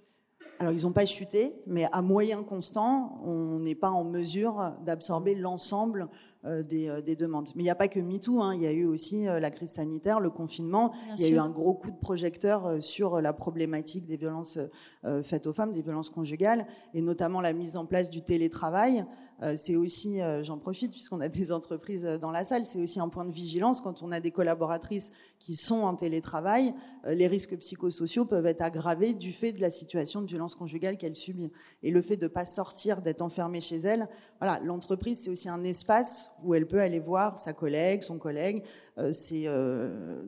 Alors, 0.60 0.74
ils 0.74 0.84
n'ont 0.84 0.92
pas 0.92 1.06
chuté, 1.06 1.56
mais 1.68 1.86
à 1.92 2.02
moyen 2.02 2.44
constant, 2.44 3.22
on 3.24 3.60
n'est 3.60 3.76
pas 3.76 3.92
en 3.92 4.04
mesure 4.04 4.74
d'absorber 4.86 5.36
l'ensemble 5.36 6.10
des, 6.44 6.90
euh, 6.90 7.02
des 7.02 7.16
demandes. 7.16 7.50
Mais 7.56 7.64
il 7.64 7.66
n'y 7.66 7.70
a 7.70 7.76
pas 7.76 7.88
que 7.88 8.00
MeToo, 8.00 8.42
hein, 8.42 8.54
il 8.56 8.62
y 8.62 8.68
a 8.68 8.72
eu 8.72 8.86
aussi 8.86 9.28
euh, 9.28 9.40
la 9.40 9.52
crise 9.52 9.72
sanitaire, 9.72 10.20
le 10.20 10.30
confinement. 10.30 10.90
Bien 10.90 11.16
il 11.18 11.22
y 11.22 11.26
a 11.26 11.28
sûr. 11.28 11.36
eu 11.38 11.40
un 11.40 11.50
gros 11.50 11.74
coup 11.74 11.92
de 11.92 12.00
projecteur 12.00 12.66
euh, 12.66 12.80
sur 12.82 13.22
la 13.22 13.34
problématique 13.34 14.06
des 14.06 14.18
violences 14.18 14.58
euh, 15.06 15.22
faites 15.24 15.48
aux 15.48 15.54
femmes, 15.54 15.74
des 15.74 15.82
violences 15.82 16.10
conjugales, 16.10 16.66
et 16.94 17.02
notamment 17.02 17.42
la 17.42 17.54
mise 17.54 17.76
en 17.78 17.86
place 17.86 18.10
du 18.10 18.22
télétravail. 18.22 19.06
Euh, 19.42 19.56
c'est 19.58 19.78
aussi, 19.78 20.22
euh, 20.22 20.44
j'en 20.44 20.58
profite 20.58 20.92
puisqu'on 20.92 21.22
a 21.22 21.30
des 21.30 21.54
entreprises 21.54 22.06
euh, 22.06 22.18
dans 22.18 22.32
la 22.32 22.44
salle, 22.44 22.66
c'est 22.66 22.82
aussi 22.82 23.00
un 23.00 23.08
point 23.08 23.24
de 23.24 23.32
vigilance 23.32 23.80
quand 23.80 24.04
on 24.04 24.12
a 24.12 24.20
des 24.20 24.32
collaboratrices 24.32 25.14
qui 25.40 25.56
sont 25.56 25.84
en 25.84 25.96
télétravail. 25.96 26.74
euh, 27.06 27.14
les 27.14 27.28
risques 27.28 27.58
psychosociaux 27.58 28.26
peuvent 28.26 28.46
être 28.46 28.62
aggravés 28.62 29.14
du 29.14 29.32
fait 29.32 29.54
de 29.54 29.62
la 29.62 29.70
situation 29.70 30.22
de 30.22 30.28
violence 30.28 30.56
conjugale 30.56 30.98
qu'elle 30.98 31.16
subit. 31.16 31.52
Et 31.84 31.92
le 31.92 32.02
fait 32.02 32.18
de 32.18 32.24
ne 32.24 32.28
pas 32.28 32.46
sortir, 32.46 33.02
d'être 33.02 33.22
enfermée 33.22 33.62
chez 33.62 33.78
elle, 33.78 34.10
voilà, 34.42 34.60
l'entreprise 34.60 35.22
c'est 35.22 35.30
aussi 35.30 35.48
un 35.48 35.64
espace 35.64 36.29
où 36.44 36.54
elle 36.54 36.68
peut 36.68 36.80
aller 36.80 37.00
voir 37.00 37.38
sa 37.38 37.54
collègue, 37.54 38.02
son 38.02 38.18
collègue, 38.18 38.64
euh, 38.98 39.12
c'est 39.12 39.44
euh, 39.46 40.24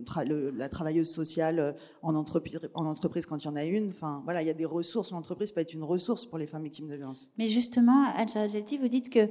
la 0.55 0.69
travailleuse 0.69 1.09
sociale 1.09 1.59
euh, 1.59 1.71
en 2.01 2.15
entreprise, 2.15 2.59
en 2.73 2.85
entreprise 2.85 3.25
quand 3.25 3.43
il 3.43 3.45
y 3.45 3.49
en 3.49 3.55
a 3.55 3.63
une. 3.63 3.89
Enfin, 3.89 4.21
voilà, 4.23 4.41
il 4.41 4.47
y 4.47 4.51
a 4.51 4.53
des 4.53 4.65
ressources. 4.65 5.11
L'entreprise 5.11 5.51
peut 5.51 5.61
être 5.61 5.73
une 5.73 5.83
ressource 5.83 6.25
pour 6.25 6.37
les 6.37 6.47
femmes 6.47 6.63
victimes 6.63 6.87
de 6.87 6.95
violence. 6.95 7.29
Mais 7.37 7.47
justement, 7.47 8.05
Adja 8.15 8.47
Gelti, 8.47 8.77
vous 8.77 8.87
dites 8.87 9.09
que 9.09 9.29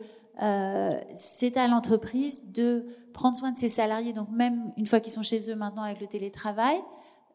c'est 1.14 1.56
à 1.58 1.68
l'entreprise 1.68 2.50
de 2.52 2.86
prendre 3.12 3.36
soin 3.36 3.52
de 3.52 3.58
ses 3.58 3.68
salariés, 3.68 4.14
donc 4.14 4.30
même 4.30 4.72
une 4.78 4.86
fois 4.86 5.00
qu'ils 5.00 5.12
sont 5.12 5.22
chez 5.22 5.50
eux 5.50 5.54
maintenant 5.54 5.82
avec 5.82 6.00
le 6.00 6.06
télétravail. 6.06 6.78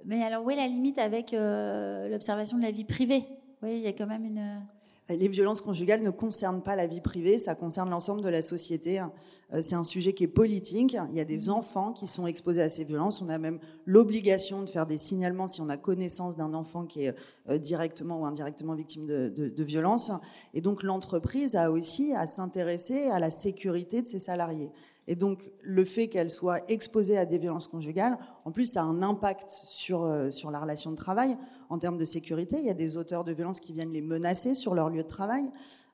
Mais 0.06 0.24
alors, 0.24 0.44
où 0.44 0.50
est 0.50 0.56
la 0.56 0.68
limite 0.68 0.98
avec 0.98 1.32
l'observation 1.32 2.58
de 2.58 2.64
la 2.64 2.72
vie 2.72 2.84
privée? 2.84 3.24
Oui, 3.62 3.76
il 3.76 3.82
y 3.82 3.88
a 3.88 3.94
quand 3.94 4.08
même 4.08 4.26
une 4.26 4.66
les 5.10 5.28
violences 5.28 5.62
conjugales 5.62 6.02
ne 6.02 6.10
concernent 6.10 6.64
pas 6.64 6.76
la 6.76 6.88
vie 6.88 7.02
privée, 7.02 7.38
ça 7.38 7.54
concerne 7.54 7.90
l'ensemble 7.90 8.22
de 8.22 8.30
la 8.30 8.42
société. 8.42 9.00
Euh, 9.00 9.62
c'est 9.62 9.76
un 9.76 9.84
sujet 9.84 10.14
qui 10.14 10.24
est 10.24 10.28
politique. 10.28 10.98
Il 11.12 11.16
y 11.16 11.20
a 11.20 11.26
des 11.26 11.50
enfants 11.50 11.94
qui 11.94 12.08
sont 12.08 12.26
exposés 12.26 12.62
à 12.62 12.70
ces 12.70 12.84
violences. 12.84 13.22
On 13.22 13.30
a 13.30 13.38
même 13.38 13.60
l'obligation 13.86 14.64
de 14.64 14.70
faire 14.70 14.88
des 14.88 14.98
signalements 14.98 15.48
si 15.48 15.62
on 15.62 15.70
a 15.70 15.78
connaissance 15.78 16.36
d'un 16.36 16.54
enfant 16.54 16.86
qui 16.86 17.06
est 17.06 17.16
euh, 17.50 17.58
directement 17.58 18.22
ou 18.22 18.26
indirectement 18.26 18.74
victime 18.74 19.06
de, 19.06 19.30
de, 19.30 19.48
de 19.48 19.64
violences. 19.64 20.12
Et 20.54 20.62
donc 20.62 20.82
l'entreprise 20.82 21.56
a 21.56 21.72
aussi 21.72 22.14
à 22.14 22.26
s'intéresser 22.26 23.10
à 23.10 23.20
la 23.20 23.30
sécurité 23.30 24.02
de 24.02 24.08
ses 24.08 24.20
salariés. 24.20 24.72
Et 25.08 25.16
donc, 25.16 25.52
le 25.62 25.86
fait 25.86 26.08
qu'elle 26.08 26.32
soit 26.32 26.68
exposée 26.70 27.18
à 27.18 27.26
des 27.26 27.38
violences 27.38 27.68
conjugales, 27.68 28.18
en 28.44 28.52
plus, 28.52 28.66
ça 28.66 28.82
a 28.82 28.86
un 28.86 29.02
impact 29.02 29.50
sur, 29.50 30.04
euh, 30.04 30.32
sur 30.32 30.50
la 30.50 30.60
relation 30.60 30.92
de 30.92 30.96
travail 30.96 31.38
en 31.70 31.78
termes 31.78 31.98
de 31.98 32.06
sécurité. 32.06 32.58
Il 32.60 32.66
y 32.66 32.72
a 32.72 32.76
des 32.76 32.98
auteurs 32.98 33.24
de 33.24 33.32
violences 33.32 33.60
qui 33.60 33.74
viennent 33.74 33.94
les 33.94 34.02
menacer 34.02 34.56
sur 34.56 34.74
leur 34.74 34.90
lieu 34.90 35.04
de 35.04 35.08
travail. 35.08 35.52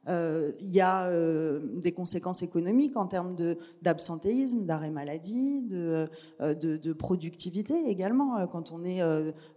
Euh, 0.08 0.52
il 0.62 0.72
y 0.72 0.82
a 0.82 1.06
euh, 1.06 1.60
des 1.76 1.92
conséquences 1.92 2.42
économiques 2.42 2.98
en 2.98 3.06
termes 3.06 3.36
d'absentéisme, 3.82 4.66
d'arrêt 4.66 4.90
maladie, 4.90 5.62
de, 5.62 6.10
euh, 6.42 6.54
de, 6.56 6.78
de, 6.78 6.94
productivité 6.94 7.88
également. 7.88 8.46
Quand 8.48 8.72
on 8.72 8.84
est 8.84 9.02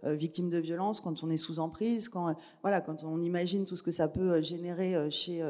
victime 0.03 0.49
de 0.49 0.57
violence, 0.57 1.01
quand 1.01 1.23
on 1.23 1.29
est 1.29 1.37
sous 1.37 1.59
emprise, 1.59 2.09
quand 2.09 2.35
voilà, 2.61 2.81
quand 2.81 3.03
on 3.03 3.21
imagine 3.21 3.65
tout 3.65 3.75
ce 3.75 3.83
que 3.83 3.91
ça 3.91 4.07
peut 4.07 4.41
générer 4.41 5.09
chez 5.09 5.43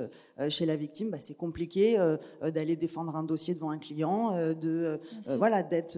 chez 0.49 0.65
la 0.65 0.75
victime, 0.75 1.09
bah, 1.11 1.17
c'est 1.19 1.35
compliqué 1.35 1.97
d'aller 2.41 2.75
défendre 2.75 3.15
un 3.15 3.23
dossier 3.23 3.55
devant 3.55 3.69
un 3.69 3.77
client, 3.77 4.31
de 4.53 4.99
voilà, 5.37 5.63
d'être 5.63 5.97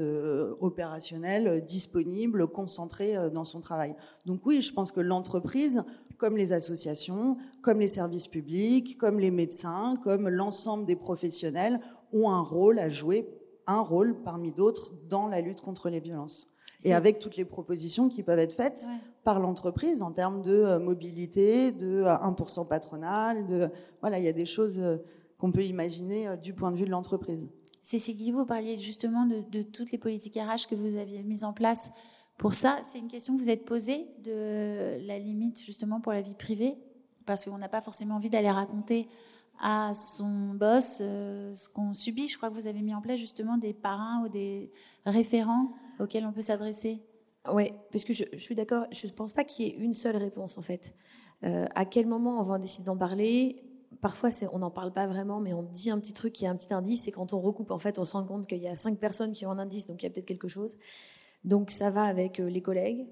opérationnel, 0.60 1.64
disponible, 1.66 2.48
concentré 2.48 3.16
dans 3.34 3.46
son 3.46 3.60
travail. 3.60 3.96
Donc 4.26 4.46
oui, 4.46 4.62
je 4.62 4.74
pense 4.74 4.92
que 4.92 5.02
l'entreprise 5.02 5.84
comme 6.18 6.36
les 6.36 6.54
associations, 6.54 7.38
comme 7.62 7.80
les 7.80 7.88
services 7.88 8.28
publics, 8.28 8.87
comme 8.96 9.20
les 9.20 9.32
médecins, 9.32 9.96
comme 10.04 10.30
l'ensemble 10.30 10.86
des 10.86 10.96
professionnels, 10.96 11.80
ont 12.14 12.30
un 12.30 12.42
rôle 12.42 12.80
à 12.80 12.90
jouer, 12.90 13.28
un 13.66 13.82
rôle 13.82 14.22
parmi 14.24 14.52
d'autres, 14.52 14.94
dans 15.10 15.28
la 15.28 15.42
lutte 15.42 15.62
contre 15.62 15.90
les 15.90 16.00
violences. 16.00 16.48
Et 16.84 16.94
avec 16.94 17.18
toutes 17.18 17.38
les 17.38 17.46
propositions 17.46 18.08
qui 18.08 18.22
peuvent 18.22 18.40
être 18.40 18.54
faites 18.54 18.86
ouais. 18.88 18.98
par 19.24 19.40
l'entreprise 19.40 20.04
en 20.04 20.12
termes 20.12 20.44
de 20.44 20.54
euh, 20.54 20.80
mobilité, 20.80 21.72
de 21.72 22.04
1% 22.04 22.62
euh, 22.62 22.64
patronal, 22.66 23.48
de 23.48 23.70
voilà, 24.00 24.20
il 24.20 24.26
y 24.26 24.28
a 24.28 24.34
des 24.34 24.46
choses 24.46 24.78
euh, 24.80 24.98
qu'on 25.40 25.52
peut 25.52 25.64
imaginer 25.64 26.38
du 26.38 26.54
point 26.54 26.72
de 26.72 26.78
vue 26.78 26.86
de 26.86 26.92
l'entreprise. 26.92 27.50
Cécile 27.82 28.32
vous 28.32 28.46
parliez 28.46 28.78
justement 28.78 29.26
de, 29.26 29.42
de, 29.50 29.64
toutes 29.64 29.92
les 29.92 29.98
politiques 29.98 30.36
RH 30.36 30.70
que 30.70 30.76
vous 30.76 30.98
aviez 30.98 31.24
mises 31.24 31.44
en 31.44 31.54
place 31.54 31.92
pour 32.38 32.54
ça, 32.54 32.80
c'est 32.84 33.00
une 33.00 33.08
question 33.08 33.36
que 33.36 33.42
vous 33.42 33.50
êtes 33.50 33.66
posée 33.66 34.08
de 34.24 35.06
la 35.08 35.18
limite 35.18 35.60
justement 35.60 36.00
pour 36.00 36.14
la 36.14 36.22
vie 36.22 36.36
privée, 36.36 36.78
parce 37.28 37.46
qu'on 37.46 37.60
n'a 37.60 37.70
pas 37.70 37.82
forcément 37.82 38.16
envie 38.16 38.32
d'aller 38.32 38.50
raconter 38.50 39.08
à 39.60 39.94
son 39.94 40.54
boss 40.54 41.00
euh, 41.02 41.54
ce 41.54 41.70
qu'on 41.70 41.94
subit. 41.94 42.28
Je 42.28 42.38
crois 42.38 42.50
que 42.50 42.56
vous 42.56 42.68
avez 42.68 42.82
mis 42.82 42.96
en 42.96 43.02
place 43.02 43.20
justement 43.20 43.58
des 43.58 43.74
parrains 43.74 44.24
ou 44.24 44.30
des 44.30 44.72
référents 45.06 45.72
auxquels 46.00 46.26
on 46.26 46.32
peut 46.32 46.42
s'adresser. 46.42 47.04
Oui, 47.54 47.72
parce 47.92 48.04
que 48.04 48.14
je, 48.14 48.24
suis 48.38 48.56
d'accord, 48.56 48.86
je 48.92 49.08
ne 49.08 49.12
pense 49.12 49.34
pas 49.34 49.44
qu'il 49.44 49.66
y 49.66 49.70
ait 49.70 49.78
une 49.78 49.94
seule 49.94 50.18
réponse 50.18 50.58
en 50.58 50.62
fait. 50.62 50.96
Euh, 51.44 51.66
à 51.76 51.86
quel 51.86 52.08
moment 52.08 52.40
on 52.40 52.44
va 52.44 52.58
décider 52.58 52.86
d'en 52.86 52.98
parler? 52.98 53.64
Parfois, 54.02 54.30
on 54.52 54.60
n'en 54.60 54.70
parle 54.70 54.94
pas 54.94 55.08
vraiment, 55.08 55.40
mais 55.40 55.54
on 55.54 55.64
dit 55.64 55.90
un 55.90 56.00
petit 56.00 56.14
truc 56.14 56.34
qui 56.34 56.46
a 56.46 56.52
un 56.52 56.56
petit 56.56 56.74
indice, 56.74 57.08
et 57.08 57.12
quand 57.12 57.34
on 57.34 57.40
recoupe, 57.40 57.72
en 57.72 57.80
fait, 57.80 57.98
on 57.98 58.06
se 58.06 58.14
rend 58.14 58.26
compte 58.26 58.46
qu'il 58.46 58.62
y 58.62 58.68
a 58.68 58.76
cinq 58.76 59.00
personnes 59.00 59.32
qui 59.32 59.46
ont 59.46 59.52
un 59.52 59.58
indice, 59.58 59.88
donc 59.88 60.04
il 60.04 60.06
y 60.06 60.08
a 60.08 60.12
peut-être 60.12 60.26
quelque 60.26 60.48
chose. 60.48 60.78
Donc 61.46 61.72
ça 61.72 61.90
va 61.90 62.04
avec 62.04 62.40
euh, 62.40 62.50
les 62.50 62.62
collègues, 62.62 63.08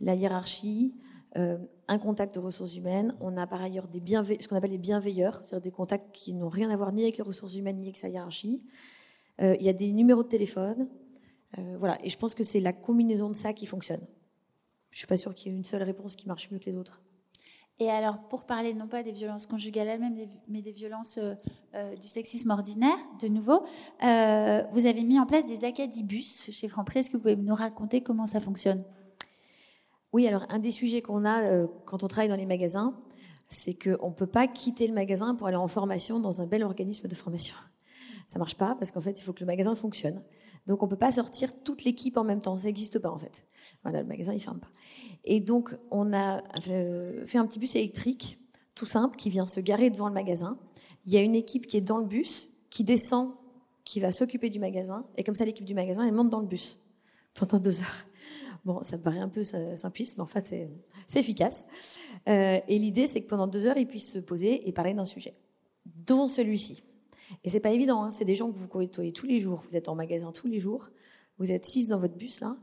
la 0.00 0.14
hiérarchie, 0.14 0.94
un 1.36 1.98
contact 1.98 2.34
de 2.34 2.40
ressources 2.40 2.76
humaines. 2.76 3.16
On 3.20 3.36
a 3.36 3.46
par 3.46 3.62
ailleurs 3.62 3.86
des 3.86 4.00
ce 4.00 4.48
qu'on 4.48 4.56
appelle 4.56 4.72
les 4.72 4.78
bienveilleurs, 4.78 5.42
c'est-à-dire 5.44 5.60
des 5.60 5.70
contacts 5.70 6.12
qui 6.12 6.34
n'ont 6.34 6.48
rien 6.48 6.70
à 6.70 6.76
voir 6.76 6.92
ni 6.92 7.02
avec 7.02 7.18
les 7.18 7.22
ressources 7.22 7.54
humaines 7.54 7.76
ni 7.76 7.84
avec 7.84 7.96
sa 7.96 8.08
hiérarchie. 8.08 8.64
Euh, 9.40 9.56
il 9.60 9.64
y 9.64 9.68
a 9.68 9.72
des 9.72 9.92
numéros 9.92 10.22
de 10.22 10.28
téléphone. 10.28 10.88
Euh, 11.58 11.76
voilà. 11.78 11.98
Et 12.04 12.10
je 12.10 12.18
pense 12.18 12.34
que 12.34 12.44
c'est 12.44 12.60
la 12.60 12.72
combinaison 12.72 13.28
de 13.28 13.34
ça 13.34 13.52
qui 13.52 13.66
fonctionne. 13.66 14.04
Je 14.90 14.98
suis 14.98 15.06
pas 15.06 15.16
sûre 15.16 15.34
qu'il 15.34 15.52
y 15.52 15.54
ait 15.54 15.58
une 15.58 15.64
seule 15.64 15.82
réponse 15.82 16.16
qui 16.16 16.26
marche 16.26 16.50
mieux 16.50 16.58
que 16.58 16.68
les 16.68 16.76
autres. 16.76 17.00
Et 17.80 17.88
alors, 17.88 18.18
pour 18.28 18.44
parler 18.44 18.74
non 18.74 18.86
pas 18.86 19.02
des 19.02 19.10
violences 19.10 19.46
conjugales 19.46 19.88
elles-mêmes, 19.88 20.14
mais 20.48 20.60
des 20.60 20.72
violences 20.72 21.16
euh, 21.16 21.34
euh, 21.74 21.96
du 21.96 22.08
sexisme 22.08 22.50
ordinaire, 22.50 22.98
de 23.20 23.28
nouveau, 23.28 23.64
euh, 24.04 24.62
vous 24.72 24.84
avez 24.84 25.02
mis 25.02 25.18
en 25.18 25.24
place 25.24 25.46
des 25.46 25.64
acadibus 25.64 26.50
chez 26.50 26.68
Franprix. 26.68 27.00
Est-ce 27.00 27.10
que 27.10 27.16
vous 27.16 27.22
pouvez 27.22 27.36
nous 27.36 27.54
raconter 27.54 28.02
comment 28.02 28.26
ça 28.26 28.38
fonctionne? 28.38 28.84
Oui, 30.12 30.26
alors 30.26 30.44
un 30.48 30.58
des 30.58 30.70
sujets 30.70 31.02
qu'on 31.02 31.24
a 31.24 31.42
euh, 31.44 31.66
quand 31.84 32.02
on 32.02 32.08
travaille 32.08 32.28
dans 32.28 32.36
les 32.36 32.46
magasins, 32.46 32.94
c'est 33.48 33.74
qu'on 33.74 34.08
ne 34.08 34.14
peut 34.14 34.26
pas 34.26 34.46
quitter 34.46 34.86
le 34.86 34.94
magasin 34.94 35.34
pour 35.34 35.46
aller 35.46 35.56
en 35.56 35.68
formation 35.68 36.20
dans 36.20 36.40
un 36.40 36.46
bel 36.46 36.62
organisme 36.62 37.08
de 37.08 37.14
formation. 37.14 37.56
Ça 38.26 38.38
marche 38.38 38.56
pas 38.56 38.76
parce 38.78 38.90
qu'en 38.90 39.00
fait, 39.00 39.18
il 39.20 39.22
faut 39.24 39.32
que 39.32 39.40
le 39.40 39.46
magasin 39.46 39.74
fonctionne. 39.74 40.22
Donc, 40.66 40.82
on 40.82 40.88
peut 40.88 40.96
pas 40.96 41.10
sortir 41.10 41.62
toute 41.62 41.84
l'équipe 41.84 42.16
en 42.16 42.24
même 42.24 42.40
temps. 42.40 42.56
Ça 42.58 42.66
n'existe 42.66 42.98
pas 42.98 43.10
en 43.10 43.18
fait. 43.18 43.44
Voilà, 43.82 44.02
le 44.02 44.08
magasin 44.08 44.32
il 44.32 44.40
ferme 44.40 44.60
pas. 44.60 44.70
Et 45.24 45.40
donc, 45.40 45.76
on 45.90 46.12
a 46.12 46.42
fait 46.60 47.38
un 47.38 47.46
petit 47.46 47.58
bus 47.58 47.74
électrique, 47.74 48.38
tout 48.74 48.86
simple, 48.86 49.16
qui 49.16 49.30
vient 49.30 49.46
se 49.46 49.60
garer 49.60 49.90
devant 49.90 50.08
le 50.08 50.14
magasin. 50.14 50.58
Il 51.06 51.12
y 51.12 51.16
a 51.16 51.22
une 51.22 51.34
équipe 51.34 51.66
qui 51.66 51.76
est 51.76 51.80
dans 51.82 51.98
le 51.98 52.06
bus, 52.06 52.50
qui 52.68 52.84
descend, 52.84 53.32
qui 53.84 54.00
va 54.00 54.12
s'occuper 54.12 54.50
du 54.50 54.60
magasin. 54.60 55.04
Et 55.16 55.24
comme 55.24 55.34
ça, 55.34 55.44
l'équipe 55.44 55.64
du 55.64 55.74
magasin, 55.74 56.06
elle 56.06 56.14
monte 56.14 56.30
dans 56.30 56.40
le 56.40 56.46
bus 56.46 56.78
pendant 57.34 57.58
deux 57.58 57.80
heures. 57.80 58.04
Bon, 58.64 58.82
ça 58.82 58.96
me 58.96 59.02
paraît 59.02 59.18
un 59.20 59.28
peu 59.28 59.42
simpliste, 59.42 60.18
mais 60.18 60.22
en 60.22 60.26
fait, 60.26 60.46
c'est 60.46 61.18
efficace. 61.18 61.66
Euh, 62.28 62.58
et 62.68 62.78
l'idée, 62.78 63.06
c'est 63.06 63.22
que 63.22 63.28
pendant 63.28 63.46
deux 63.46 63.66
heures, 63.66 63.76
ils 63.76 63.86
puissent 63.86 64.12
se 64.12 64.18
poser 64.18 64.68
et 64.68 64.72
parler 64.72 64.94
d'un 64.94 65.04
sujet, 65.04 65.34
dont 65.86 66.26
celui-ci. 66.26 66.82
Et 67.44 67.50
c'est 67.50 67.60
pas 67.60 67.70
évident, 67.70 68.02
hein, 68.04 68.10
c'est 68.10 68.24
des 68.24 68.36
gens 68.36 68.50
que 68.50 68.56
vous 68.56 68.68
côtoyez 68.68 69.12
tous 69.12 69.26
les 69.26 69.38
jours, 69.38 69.62
vous 69.68 69.76
êtes 69.76 69.88
en 69.88 69.94
magasin 69.94 70.32
tous 70.32 70.48
les 70.48 70.58
jours, 70.58 70.90
vous 71.38 71.52
êtes 71.52 71.64
six 71.64 71.88
dans 71.88 71.98
votre 71.98 72.16
bus 72.16 72.40
là, 72.40 72.56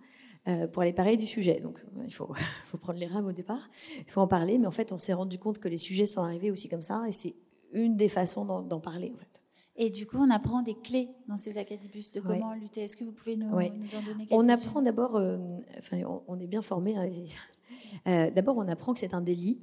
euh, 0.48 0.68
pour 0.68 0.82
aller 0.82 0.94
parler 0.94 1.18
du 1.18 1.26
sujet. 1.26 1.62
Donc 1.62 1.80
il 2.06 2.14
faut, 2.14 2.34
faut 2.66 2.78
prendre 2.78 3.00
les 3.00 3.08
rames 3.08 3.26
au 3.26 3.32
départ, 3.32 3.70
il 3.98 4.12
faut 4.12 4.22
en 4.22 4.28
parler, 4.28 4.58
mais 4.58 4.68
en 4.68 4.72
fait 4.72 4.92
on 4.92 4.98
s'est 4.98 5.14
rendu 5.14 5.40
compte 5.40 5.60
que 5.60 5.70
les 5.70 5.78
sujets 5.78 6.06
sont 6.06 6.22
arrivés 6.22 6.52
aussi 6.52 6.68
comme 6.68 6.82
ça, 6.82 7.04
et 7.08 7.12
c'est 7.12 7.36
une 7.72 7.96
des 7.96 8.10
façons 8.10 8.46
d'en 8.46 8.80
parler 8.80 9.12
en 9.14 9.18
fait. 9.18 9.42
Et 9.78 9.90
du 9.90 10.08
coup, 10.08 10.18
on 10.20 10.30
apprend 10.30 10.64
des 10.64 10.74
clés 10.74 11.10
dans 11.28 11.38
ces 11.38 11.58
acadibus 11.58 12.12
de 12.12 12.20
comment 12.20 12.50
ouais. 12.50 12.60
lutter. 12.60 12.82
Est-ce 12.82 12.98
que 12.98 13.04
vous 13.04 13.12
pouvez 13.12 13.36
nous, 13.38 13.54
ouais. 13.54 13.72
nous 13.72 13.96
en 13.96 14.02
donner 14.02 14.26
quelques 14.26 14.32
On 14.32 14.50
apprend 14.50 14.82
d'abord, 14.82 15.16
euh, 15.16 15.38
enfin, 15.78 16.02
on, 16.06 16.24
on, 16.28 16.40
est 16.40 16.48
bien 16.48 16.64
formé. 16.64 16.96
Hein, 16.98 17.08
euh, 18.08 18.32
d'abord, 18.32 18.58
on 18.58 18.68
apprend 18.68 18.94
que 18.94 19.00
c'est 19.00 19.14
un 19.14 19.22
délit 19.22 19.60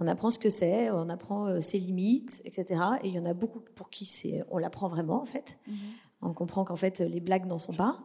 on 0.00 0.06
apprend 0.06 0.30
ce 0.30 0.38
que 0.38 0.48
c'est, 0.48 0.90
on 0.90 1.08
apprend 1.10 1.46
euh, 1.46 1.60
ses 1.60 1.78
limites, 1.78 2.40
etc. 2.46 2.80
Et 3.02 3.08
il 3.08 3.14
y 3.14 3.18
en 3.18 3.26
a 3.26 3.34
beaucoup 3.34 3.60
pour 3.74 3.90
qui 3.90 4.06
c'est, 4.06 4.42
on 4.50 4.56
l'apprend 4.58 4.88
vraiment 4.88 5.20
en 5.20 5.26
fait. 5.26 5.58
Mm 5.66 5.72
-hmm. 5.72 5.76
On 6.22 6.32
comprend 6.34 6.64
qu'en 6.64 6.76
fait 6.76 7.00
les 7.00 7.20
blagues 7.20 7.46
n'en 7.46 7.58
sont 7.58 7.74
pas. 7.74 7.98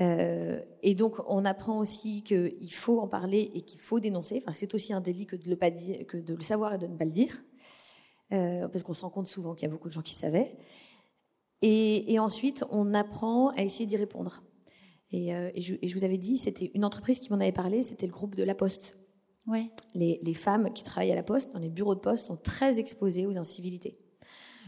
Euh, 0.00 0.60
et 0.82 0.94
donc 0.94 1.14
on 1.26 1.44
apprend 1.44 1.78
aussi 1.78 2.22
qu'il 2.22 2.72
faut 2.72 3.00
en 3.00 3.08
parler 3.08 3.50
et 3.54 3.60
qu'il 3.62 3.80
faut 3.80 4.00
dénoncer. 4.00 4.36
Enfin, 4.42 4.52
c'est 4.52 4.74
aussi 4.74 4.92
un 4.92 5.00
délit 5.00 5.26
que 5.26 5.36
de 5.36 5.48
le 5.48 5.56
pas 5.56 5.70
dire, 5.70 6.06
que 6.06 6.18
de 6.18 6.34
le 6.34 6.42
savoir 6.42 6.74
et 6.74 6.78
de 6.78 6.86
ne 6.86 6.96
pas 6.96 7.04
le 7.04 7.12
dire, 7.22 7.34
euh, 8.32 8.68
parce 8.68 8.82
qu'on 8.82 8.94
se 8.94 9.02
rend 9.02 9.10
compte 9.10 9.26
souvent 9.26 9.54
qu'il 9.54 9.66
y 9.66 9.70
a 9.70 9.72
beaucoup 9.72 9.88
de 9.88 9.92
gens 9.92 10.02
qui 10.02 10.14
savaient. 10.14 10.56
Et, 11.62 12.12
et 12.12 12.18
ensuite, 12.18 12.64
on 12.70 12.94
apprend 12.94 13.50
à 13.50 13.62
essayer 13.62 13.86
d'y 13.86 13.96
répondre. 13.96 14.42
Et, 15.10 15.34
euh, 15.34 15.50
et, 15.54 15.60
je, 15.60 15.74
et, 15.80 15.88
je, 15.88 15.94
vous 15.94 16.04
avais 16.04 16.18
dit, 16.18 16.36
c'était 16.36 16.70
une 16.74 16.84
entreprise 16.84 17.20
qui 17.20 17.30
m'en 17.30 17.40
avait 17.40 17.52
parlé, 17.52 17.82
c'était 17.82 18.06
le 18.06 18.12
groupe 18.12 18.34
de 18.34 18.42
La 18.42 18.54
Poste. 18.54 18.98
Les, 19.94 20.34
femmes 20.34 20.72
qui 20.72 20.82
travaillent 20.82 21.12
à 21.12 21.16
la 21.16 21.22
poste, 21.22 21.52
dans 21.52 21.58
les 21.58 21.68
bureaux 21.68 21.94
de 21.94 22.00
poste, 22.00 22.26
sont 22.26 22.36
très 22.36 22.78
exposées 22.78 23.26
aux 23.26 23.38
incivilités. 23.38 23.98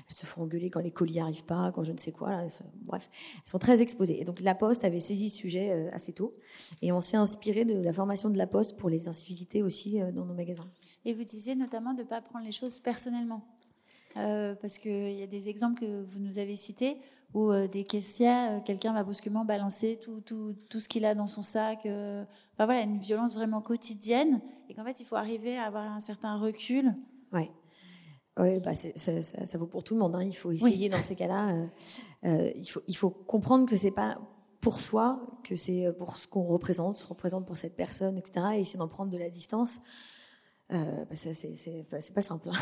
Elles 0.09 0.14
se 0.14 0.27
font 0.27 0.42
engueuler 0.42 0.71
quand 0.71 0.81
les 0.81 0.90
colis 0.90 1.21
arrivent 1.21 1.44
pas, 1.44 1.71
quand 1.73 1.85
je 1.85 1.92
ne 1.92 1.99
sais 1.99 2.12
quoi. 2.12 2.31
Là, 2.31 2.47
bref, 2.83 3.11
elles 3.35 3.51
sont 3.51 3.59
très 3.59 3.83
exposées. 3.83 4.21
Et 4.21 4.25
donc 4.25 4.40
la 4.40 4.55
poste 4.55 4.85
avait 4.85 5.01
saisi 5.01 5.29
ce 5.29 5.37
sujet 5.37 5.71
euh, 5.71 5.90
assez 5.92 6.12
tôt, 6.12 6.33
et 6.83 6.92
on 6.92 7.01
s'est 7.01 7.16
inspiré 7.16 7.64
de 7.64 7.81
la 7.81 7.92
formation 7.92 8.31
de 8.31 8.38
la 8.38 8.47
poste 8.47 8.79
pour 8.79 8.88
les 8.88 9.09
incivilités 9.09 9.62
aussi 9.62 10.01
euh, 10.01 10.11
dans 10.12 10.25
nos 10.25 10.35
magasins. 10.35 10.68
Et 11.05 11.14
vous 11.14 11.25
disiez 11.25 11.55
notamment 11.55 11.92
de 11.92 12.03
ne 12.03 12.09
pas 12.09 12.21
prendre 12.21 12.44
les 12.44 12.53
choses 12.53 12.79
personnellement, 12.79 13.42
euh, 14.16 14.55
parce 14.55 14.79
qu'il 14.79 15.12
y 15.12 15.23
a 15.23 15.27
des 15.27 15.49
exemples 15.49 15.81
que 15.81 16.03
vous 16.05 16.21
nous 16.21 16.38
avez 16.38 16.57
cités 16.57 16.97
où 17.35 17.53
euh, 17.53 17.68
des 17.68 17.85
caissières, 17.85 18.53
euh, 18.53 18.61
quelqu'un 18.61 18.92
va 18.92 19.05
brusquement 19.05 19.44
balancer 19.44 19.99
tout, 20.01 20.21
tout, 20.21 20.55
tout 20.71 20.81
ce 20.81 20.88
qu'il 20.88 21.05
a 21.05 21.14
dans 21.14 21.27
son 21.27 21.42
sac. 21.42 21.85
Euh, 21.85 22.25
enfin, 22.55 22.64
voilà, 22.64 22.83
une 22.83 22.99
violence 22.99 23.35
vraiment 23.35 23.61
quotidienne, 23.61 24.40
et 24.68 24.75
qu'en 24.75 24.85
fait, 24.85 25.01
il 25.01 25.05
faut 25.05 25.16
arriver 25.16 25.59
à 25.59 25.64
avoir 25.64 25.85
un 25.85 26.01
certain 26.01 26.38
recul. 26.38 26.94
Ouais. 27.33 27.51
Oui, 28.38 28.61
bah 28.61 28.74
ça, 28.74 28.88
ça, 28.94 29.20
ça, 29.22 29.59
vaut 29.59 29.66
pour 29.66 29.83
tout 29.83 29.94
le 29.94 30.01
monde. 30.01 30.14
Hein. 30.14 30.22
Il 30.22 30.35
faut 30.35 30.53
essayer 30.53 30.87
oui. 30.87 30.88
dans 30.88 31.03
ces 31.03 31.16
cas-là. 31.16 31.68
Euh, 32.24 32.51
il, 32.55 32.66
faut, 32.66 32.83
il 32.87 32.96
faut 32.96 33.11
comprendre 33.11 33.68
que 33.68 33.77
c'est 33.77 33.90
pas 33.90 34.20
pour 34.61 34.79
soi, 34.79 35.20
que 35.44 35.57
c'est 35.57 35.92
pour 35.98 36.16
ce 36.16 36.29
qu'on 36.29 36.44
représente, 36.44 36.96
ce 36.96 37.05
qu'on 37.05 37.14
représente 37.14 37.46
pour 37.46 37.57
cette 37.57 37.77
personne, 37.77 38.16
etc. 38.16 38.46
Et 38.55 38.61
essayer 38.61 38.79
d'en 38.79 38.88
prendre 38.88 39.11
de 39.11 39.18
la 39.18 39.29
distance. 39.29 39.81
Euh, 40.72 41.05
bah 41.07 41.16
c'est 41.16 42.14
pas 42.14 42.22
simple. 42.22 42.51
Hein. 42.51 42.57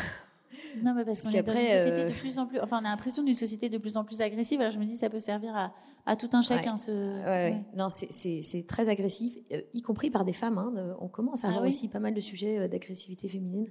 Non, 0.83 0.93
mais 0.93 1.05
parce, 1.05 1.21
qu'on 1.21 1.31
est 1.31 1.43
dans 1.43 1.51
une 1.53 1.67
société 1.67 2.05
de 2.05 2.19
plus 2.19 2.39
en 2.39 2.47
plus. 2.47 2.59
Enfin, 2.59 2.79
on 2.81 2.85
a 2.85 2.89
l'impression 2.89 3.21
d'une 3.21 3.35
société 3.35 3.69
de 3.69 3.77
plus 3.77 3.97
en 3.97 4.03
plus 4.03 4.21
agressive. 4.21 4.59
Alors 4.59 4.71
je 4.71 4.79
me 4.79 4.85
dis, 4.85 4.95
ça 4.95 5.09
peut 5.09 5.19
servir 5.19 5.55
à, 5.55 5.73
à 6.05 6.15
tout 6.15 6.29
un 6.33 6.41
chacun. 6.41 6.77
Ce... 6.77 6.91
Ouais, 6.91 7.63
Non, 7.77 7.89
c'est 7.89 8.65
très 8.67 8.89
agressif, 8.89 9.37
y 9.73 9.81
compris 9.81 10.09
par 10.09 10.25
des 10.25 10.33
femmes. 10.33 10.57
Hein. 10.57 10.95
On 10.99 11.09
commence 11.09 11.43
à 11.43 11.47
ah 11.47 11.51
avoir 11.51 11.67
aussi 11.67 11.89
pas 11.89 11.99
mal 11.99 12.13
de 12.13 12.21
sujets 12.21 12.67
d'agressivité 12.69 13.27
féminine. 13.27 13.67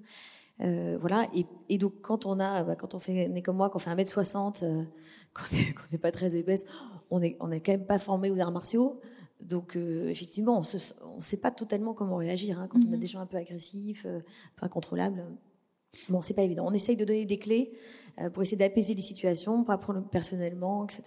Euh, 0.60 0.96
voilà. 1.00 1.28
Et, 1.34 1.46
et, 1.68 1.78
donc 1.78 2.00
quand 2.00 2.26
on 2.26 2.38
a, 2.40 2.64
bah, 2.64 2.76
quand 2.76 2.94
on 2.94 2.98
fait, 2.98 3.28
on 3.30 3.34
est 3.34 3.42
comme 3.42 3.56
moi, 3.56 3.70
qu'on 3.70 3.78
fait 3.78 3.90
1m60, 3.90 4.64
euh, 4.64 4.82
qu'on 5.34 5.92
n'est 5.92 5.98
pas 5.98 6.12
très 6.12 6.36
épaisse, 6.36 6.66
on 7.10 7.22
est, 7.22 7.36
on 7.40 7.50
est 7.50 7.60
quand 7.60 7.72
même 7.72 7.86
pas 7.86 7.98
formé 7.98 8.30
aux 8.30 8.38
arts 8.40 8.52
martiaux. 8.52 9.00
Donc 9.40 9.76
euh, 9.76 10.08
effectivement, 10.08 10.56
on 10.56 11.16
ne 11.16 11.22
sait 11.22 11.36
pas 11.36 11.50
totalement 11.50 11.92
comment 11.92 12.16
réagir 12.16 12.58
hein, 12.58 12.68
quand 12.68 12.78
on 12.78 12.88
a 12.88 12.96
mhm. 12.96 13.00
des 13.00 13.06
gens 13.06 13.20
un 13.20 13.26
peu 13.26 13.36
agressifs, 13.36 14.06
euh, 14.06 14.20
pas 14.58 14.66
incontrôlables. 14.66 15.24
Bon, 16.08 16.22
c'est 16.22 16.34
pas 16.34 16.42
évident. 16.42 16.66
On 16.66 16.72
essaye 16.72 16.96
de 16.96 17.04
donner 17.04 17.24
des 17.24 17.38
clés 17.38 17.68
pour 18.32 18.42
essayer 18.42 18.58
d'apaiser 18.58 18.94
les 18.94 19.02
situations, 19.02 19.62
pour 19.62 19.72
apprendre 19.72 20.06
personnellement, 20.10 20.84
etc. 20.84 21.04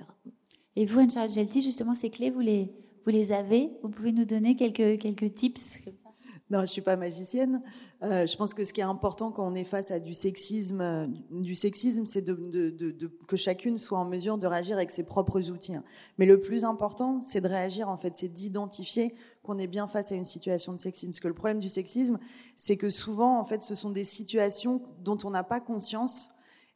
Et 0.76 0.86
vous, 0.86 1.00
Anne-Charlotte 1.00 1.32
Gelti, 1.32 1.62
justement, 1.62 1.94
ces 1.94 2.10
clés, 2.10 2.32
vous 2.32 2.40
les, 2.40 2.72
vous 3.04 3.12
les 3.12 3.32
avez? 3.32 3.72
Vous 3.84 3.90
pouvez 3.90 4.12
nous 4.12 4.26
donner 4.26 4.56
quelques, 4.56 5.00
quelques 5.00 5.34
tips 5.36 5.82
comme 5.84 5.94
ça? 5.96 6.09
Non, 6.50 6.62
je 6.62 6.66
suis 6.66 6.82
pas 6.82 6.96
magicienne. 6.96 7.62
Euh, 8.02 8.26
je 8.26 8.36
pense 8.36 8.56
que 8.56 8.64
ce 8.64 8.74
qui 8.74 8.82
est 8.82 8.84
important 8.84 9.32
quand 9.32 9.48
on 9.48 9.54
est 9.54 9.64
face 9.64 9.92
à 9.92 10.00
du 10.00 10.16
sexisme, 10.16 10.82
euh, 10.82 11.06
du 11.30 11.54
sexisme, 11.54 12.08
c'est 12.08 12.24
de, 12.24 12.34
de, 12.34 12.70
de, 12.72 13.08
que 13.28 13.38
chacune 13.38 13.78
soit 13.78 14.00
en 14.00 14.06
mesure 14.06 14.40
de 14.40 14.48
réagir 14.48 14.78
avec 14.78 14.90
ses 14.90 15.04
propres 15.04 15.52
outils. 15.52 15.76
Mais 16.18 16.26
le 16.26 16.40
plus 16.40 16.66
important, 16.66 17.22
c'est 17.22 17.42
de 17.42 17.48
réagir 17.48 17.88
en 17.88 17.98
fait, 17.98 18.16
c'est 18.16 18.30
d'identifier 18.30 19.14
qu'on 19.44 19.60
est 19.60 19.68
bien 19.68 19.88
face 19.88 20.12
à 20.12 20.16
une 20.16 20.26
situation 20.26 20.74
de 20.74 20.80
sexisme. 20.80 21.12
Parce 21.12 21.20
que 21.20 21.28
le 21.28 21.36
problème 21.36 21.60
du 21.60 21.70
sexisme, 21.70 22.18
c'est 22.56 22.78
que 22.78 22.90
souvent, 22.90 23.40
en 23.40 23.46
fait, 23.46 23.62
ce 23.62 23.76
sont 23.76 23.92
des 23.92 24.04
situations 24.04 24.82
dont 25.04 25.20
on 25.24 25.30
n'a 25.30 25.44
pas 25.44 25.60
conscience 25.60 26.30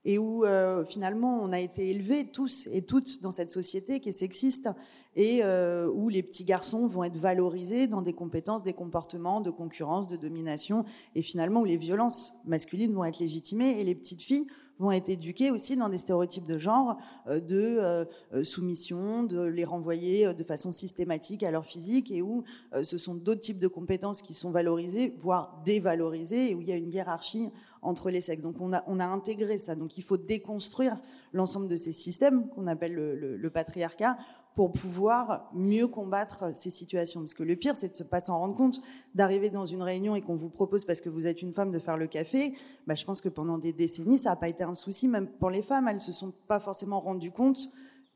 et 0.06 0.18
où 0.18 0.46
euh, 0.46 0.84
finalement 0.86 1.40
on 1.42 1.52
a 1.52 1.60
été 1.60 1.90
élevés 1.90 2.26
tous 2.26 2.68
et 2.72 2.82
toutes 2.82 3.22
dans 3.22 3.32
cette 3.32 3.52
société 3.52 4.00
qui 4.00 4.10
est 4.10 4.14
sexiste 4.14 4.70
et 5.16 5.40
euh, 5.44 5.90
où 5.94 6.10
les 6.10 6.24
petits 6.24 6.44
garçons 6.44 6.86
vont 6.86 7.04
être 7.04 7.18
valorisés 7.18 7.88
dans 7.88 8.02
des 8.02 8.14
compétences, 8.14 8.64
des 8.64 8.74
comportements 8.74 9.42
de 9.42 9.50
concurrence, 9.50 10.08
de 10.08 10.18
domination 10.18 10.86
et 11.16 11.22
finalement 11.22 11.62
où 11.62 11.66
les 11.66 11.78
violences 11.78 12.34
masculines 12.46 12.94
vont 12.94 13.06
être 13.06 13.20
légitimées 13.20 13.80
et 13.80 13.84
les 13.84 13.96
petites 13.96 14.22
filles 14.22 14.48
vont 14.84 14.92
être 14.92 15.10
éduquées 15.10 15.50
aussi 15.50 15.76
dans 15.76 15.90
des 15.90 15.98
stéréotypes 15.98 16.48
de 16.48 16.58
genre, 16.58 16.98
euh, 17.28 17.40
de 17.40 18.06
euh, 18.34 18.44
soumission, 18.44 19.24
de 19.24 19.42
les 19.42 19.66
renvoyer 19.66 20.34
de 20.34 20.44
façon 20.44 20.72
systématique 20.72 21.44
à 21.44 21.52
leur 21.52 21.66
physique 21.66 22.12
et 22.12 22.22
où 22.22 22.44
ce 22.84 22.98
sont 22.98 23.16
d'autres 23.16 23.42
types 23.42 23.60
de 23.60 23.68
compétences 23.68 24.22
qui 24.22 24.34
sont 24.34 24.52
valorisées, 24.52 25.16
voire 25.18 25.62
dévalorisées 25.66 26.52
et 26.52 26.56
où 26.56 26.62
il 26.62 26.68
y 26.68 26.72
a 26.72 26.76
une 26.76 26.90
hiérarchie 26.90 27.50
entre 27.84 28.10
les 28.10 28.22
sexes. 28.22 28.42
Donc 28.42 28.56
on 28.60 28.74
a, 28.74 28.84
on 28.88 29.00
a 29.00 29.06
intégré 29.06 29.58
ça. 29.58 29.76
Donc 29.76 29.98
il 29.98 30.04
faut 30.04 30.18
déconstruire 30.18 30.98
l'ensemble 31.34 31.68
de 31.68 31.76
ces 31.76 31.92
systèmes 31.92 32.50
qu'on 32.50 32.68
appelle 32.68 32.94
le, 32.94 33.38
le, 33.38 33.50
patriarcat 33.50 34.18
pour 34.56 34.72
pouvoir 34.72 35.50
mieux 35.54 35.88
combattre 35.88 36.56
ces 36.56 36.70
situations. 36.70 37.22
Parce 37.22 37.34
que 37.34 37.44
le 37.44 37.56
pire, 37.56 37.76
c'est 37.76 37.98
de 37.98 38.04
ne 38.04 38.08
pas 38.08 38.22
s'en 38.22 38.40
rendre 38.40 38.56
compte, 38.56 38.82
d'arriver 39.16 39.50
dans 39.50 39.66
une 39.66 39.82
réunion 39.82 40.16
et 40.16 40.22
qu'on 40.22 40.36
vous 40.36 40.50
propose, 40.50 40.86
parce 40.86 41.02
que 41.02 41.10
vous 41.10 41.28
êtes 41.28 41.42
une 41.42 41.54
femme, 41.54 41.72
de 41.72 41.80
faire 41.80 41.98
le 41.98 42.08
café. 42.08 42.54
Bah, 42.88 42.96
je 42.96 43.06
pense 43.06 43.22
que 43.22 43.30
pendant 43.30 43.58
des 43.58 43.74
décennies, 43.74 44.18
ça 44.18 44.30
n'a 44.30 44.36
pas 44.36 44.50
été 44.50 44.64
un 44.64 44.76
souci, 44.76 45.08
même 45.08 45.28
pour 45.28 45.50
les 45.50 45.64
femmes. 45.64 45.88
Elles 45.88 46.02
se 46.02 46.12
sont 46.12 46.34
pas 46.48 46.60
forcément 46.60 47.00
rendues 47.00 47.32
compte 47.32 47.70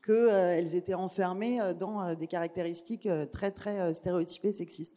qu'elles 0.04 0.14
euh, 0.30 0.76
étaient 0.76 0.94
enfermées 0.94 1.60
euh, 1.60 1.74
dans 1.74 2.00
euh, 2.02 2.14
des 2.14 2.26
caractéristiques 2.26 3.08
très, 3.32 3.50
très 3.50 3.92
stéréotypées 3.94 4.52
sexistes. 4.52 4.96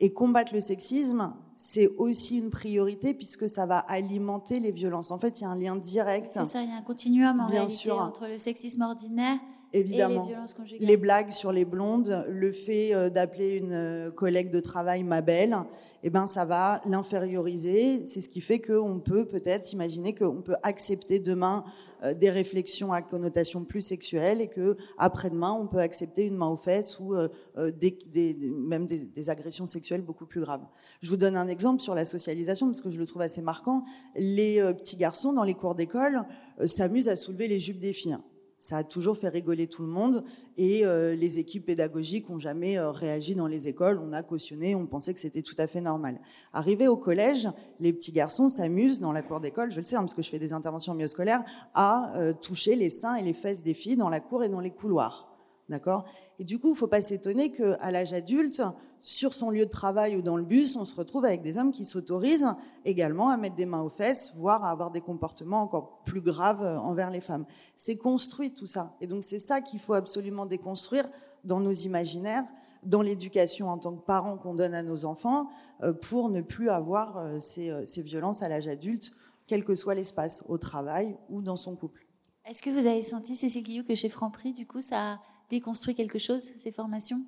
Et 0.00 0.12
combattre 0.12 0.54
le 0.54 0.60
sexisme, 0.60 1.34
c'est 1.54 1.88
aussi 1.98 2.38
une 2.38 2.50
priorité 2.50 3.12
puisque 3.12 3.48
ça 3.48 3.66
va 3.66 3.78
alimenter 3.78 4.58
les 4.58 4.72
violences. 4.72 5.10
En 5.10 5.18
fait, 5.18 5.40
il 5.40 5.44
y 5.44 5.46
a 5.46 5.50
un 5.50 5.56
lien 5.56 5.76
direct. 5.76 6.30
C'est 6.30 6.46
ça, 6.46 6.62
il 6.62 6.70
y 6.70 6.72
a 6.72 6.76
un 6.76 6.82
continuum 6.82 7.40
en 7.40 7.46
Bien 7.46 7.60
réalité 7.60 7.74
sûr. 7.74 7.98
entre 7.98 8.26
le 8.26 8.38
sexisme 8.38 8.82
ordinaire 8.82 9.38
Évidemment. 9.72 10.28
Et. 10.72 10.84
Les 10.84 10.96
blagues 10.96 11.30
sur 11.30 11.52
les 11.52 11.64
blondes, 11.64 12.24
le 12.28 12.50
fait 12.50 12.92
euh, 12.92 13.08
d'appeler 13.08 13.56
une 13.56 13.72
euh, 13.72 14.10
collègue 14.10 14.50
de 14.50 14.58
travail 14.58 15.04
ma 15.04 15.20
belle, 15.20 15.56
eh 16.02 16.10
ben 16.10 16.26
ça 16.26 16.44
va 16.44 16.80
l'inférioriser. 16.86 18.04
C'est 18.06 18.20
ce 18.20 18.28
qui 18.28 18.40
fait 18.40 18.60
qu'on 18.60 18.98
peut 18.98 19.26
peut-être 19.26 19.72
imaginer 19.72 20.14
qu'on 20.14 20.42
peut 20.42 20.56
accepter 20.64 21.20
demain 21.20 21.64
euh, 22.02 22.14
des 22.14 22.30
réflexions 22.30 22.92
à 22.92 23.00
connotation 23.00 23.64
plus 23.64 23.82
sexuelle 23.82 24.40
et 24.40 24.48
que 24.48 24.76
après-demain 24.98 25.52
on 25.52 25.68
peut 25.68 25.78
accepter 25.78 26.26
une 26.26 26.36
main 26.36 26.48
aux 26.48 26.56
fesses 26.56 26.98
ou 26.98 27.14
des, 27.56 27.98
des, 28.12 28.34
même 28.34 28.86
des, 28.86 29.04
des, 29.04 29.30
agressions 29.30 29.66
sexuelles 29.66 30.02
beaucoup 30.02 30.26
plus 30.26 30.40
graves. 30.40 30.64
Je 31.00 31.08
vous 31.08 31.16
donne 31.16 31.36
un 31.36 31.46
exemple 31.46 31.80
sur 31.80 31.94
la 31.94 32.04
socialisation 32.04 32.66
parce 32.66 32.80
que 32.80 32.90
je 32.90 32.98
le 32.98 33.06
trouve 33.06 33.22
assez 33.22 33.42
marquant. 33.42 33.84
Les 34.16 34.60
petits 34.74 34.96
garçons 34.96 35.32
dans 35.32 35.44
les 35.44 35.54
cours 35.54 35.74
d'école 35.74 36.24
s'amusent 36.64 37.08
à 37.08 37.16
soulever 37.16 37.48
les 37.48 37.58
jupes 37.58 37.78
des 37.78 37.92
filles 37.92 38.18
ça 38.60 38.76
a 38.76 38.84
toujours 38.84 39.16
fait 39.16 39.28
rigoler 39.28 39.66
tout 39.66 39.82
le 39.82 39.88
monde 39.88 40.22
et 40.56 40.84
euh, 40.84 41.16
les 41.16 41.38
équipes 41.38 41.66
pédagogiques 41.66 42.28
ont 42.28 42.38
jamais 42.38 42.78
euh, 42.78 42.90
réagi 42.90 43.34
dans 43.34 43.46
les 43.46 43.68
écoles. 43.68 43.98
On 43.98 44.12
a 44.12 44.22
cautionné, 44.22 44.74
on 44.74 44.86
pensait 44.86 45.14
que 45.14 45.20
c'était 45.20 45.42
tout 45.42 45.54
à 45.58 45.66
fait 45.66 45.80
normal. 45.80 46.20
Arrivé 46.52 46.86
au 46.86 46.98
collège, 46.98 47.48
les 47.80 47.92
petits 47.92 48.12
garçons 48.12 48.50
s'amusent 48.50 49.00
dans 49.00 49.12
la 49.12 49.22
cour 49.22 49.40
d'école, 49.40 49.70
je 49.70 49.78
le 49.78 49.84
sais 49.84 49.96
hein, 49.96 50.00
parce 50.00 50.14
que 50.14 50.22
je 50.22 50.28
fais 50.28 50.38
des 50.38 50.52
interventions 50.52 50.96
scolaires, 51.08 51.42
à 51.72 52.14
euh, 52.16 52.34
toucher 52.34 52.76
les 52.76 52.90
seins 52.90 53.14
et 53.14 53.22
les 53.22 53.32
fesses 53.32 53.62
des 53.62 53.74
filles 53.74 53.96
dans 53.96 54.10
la 54.10 54.20
cour 54.20 54.44
et 54.44 54.50
dans 54.50 54.60
les 54.60 54.70
couloirs. 54.70 55.26
D'accord? 55.70 56.04
Et 56.38 56.44
du 56.44 56.58
coup, 56.58 56.72
il 56.74 56.76
faut 56.76 56.88
pas 56.88 57.00
s'étonner 57.00 57.52
qu'à 57.52 57.90
l'âge 57.90 58.12
adulte, 58.12 58.60
sur 59.00 59.34
son 59.34 59.50
lieu 59.50 59.64
de 59.64 59.70
travail 59.70 60.16
ou 60.16 60.22
dans 60.22 60.36
le 60.36 60.44
bus, 60.44 60.76
on 60.76 60.84
se 60.84 60.94
retrouve 60.94 61.24
avec 61.24 61.42
des 61.42 61.58
hommes 61.58 61.72
qui 61.72 61.84
s'autorisent 61.84 62.54
également 62.84 63.30
à 63.30 63.36
mettre 63.36 63.56
des 63.56 63.66
mains 63.66 63.82
aux 63.82 63.90
fesses, 63.90 64.34
voire 64.36 64.64
à 64.64 64.70
avoir 64.70 64.90
des 64.90 65.00
comportements 65.00 65.62
encore 65.62 66.02
plus 66.04 66.20
graves 66.20 66.62
envers 66.62 67.10
les 67.10 67.20
femmes. 67.20 67.44
C'est 67.76 67.96
construit 67.96 68.52
tout 68.52 68.66
ça. 68.66 68.96
Et 69.00 69.06
donc 69.06 69.24
c'est 69.24 69.38
ça 69.38 69.60
qu'il 69.60 69.80
faut 69.80 69.94
absolument 69.94 70.46
déconstruire 70.46 71.08
dans 71.44 71.60
nos 71.60 71.72
imaginaires, 71.72 72.44
dans 72.82 73.02
l'éducation 73.02 73.68
en 73.68 73.78
tant 73.78 73.94
que 73.94 74.04
parents 74.04 74.36
qu'on 74.36 74.54
donne 74.54 74.74
à 74.74 74.82
nos 74.82 75.04
enfants, 75.04 75.48
euh, 75.82 75.92
pour 75.92 76.30
ne 76.30 76.40
plus 76.40 76.70
avoir 76.70 77.18
euh, 77.18 77.38
euh, 77.58 77.84
ces, 77.84 78.02
violences 78.02 78.42
à 78.42 78.48
l'âge 78.48 78.68
adulte, 78.68 79.12
quel 79.46 79.64
que 79.64 79.74
soit 79.74 79.94
l'espace, 79.94 80.44
au 80.48 80.58
travail 80.58 81.16
ou 81.28 81.42
dans 81.42 81.56
son 81.56 81.76
couple. 81.76 82.06
Est-ce 82.46 82.62
que 82.62 82.70
vous 82.70 82.86
avez 82.86 83.02
senti, 83.02 83.36
Cécile 83.36 83.64
Guillou, 83.64 83.84
que 83.84 83.94
chez 83.94 84.08
Franprix, 84.08 84.52
du 84.52 84.66
coup, 84.66 84.80
ça 84.80 85.20
déconstruit 85.50 85.94
quelque 85.94 86.18
chose, 86.18 86.52
ces 86.62 86.72
formations? 86.72 87.22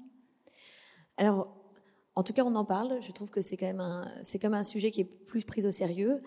Alors, 1.17 1.55
en 2.15 2.23
tout 2.23 2.33
cas, 2.33 2.45
on 2.45 2.55
en 2.55 2.65
parle. 2.65 3.01
Je 3.01 3.13
trouve 3.13 3.31
que 3.31 3.41
c'est 3.41 3.57
quand 3.57 3.67
même 3.67 3.81
un, 3.81 4.11
c'est 4.21 4.39
comme 4.39 4.55
un 4.55 4.63
sujet 4.63 4.91
qui 4.91 5.01
est 5.01 5.05
plus 5.05 5.45
pris 5.45 5.67
au 5.67 5.71
sérieux. 5.71 6.23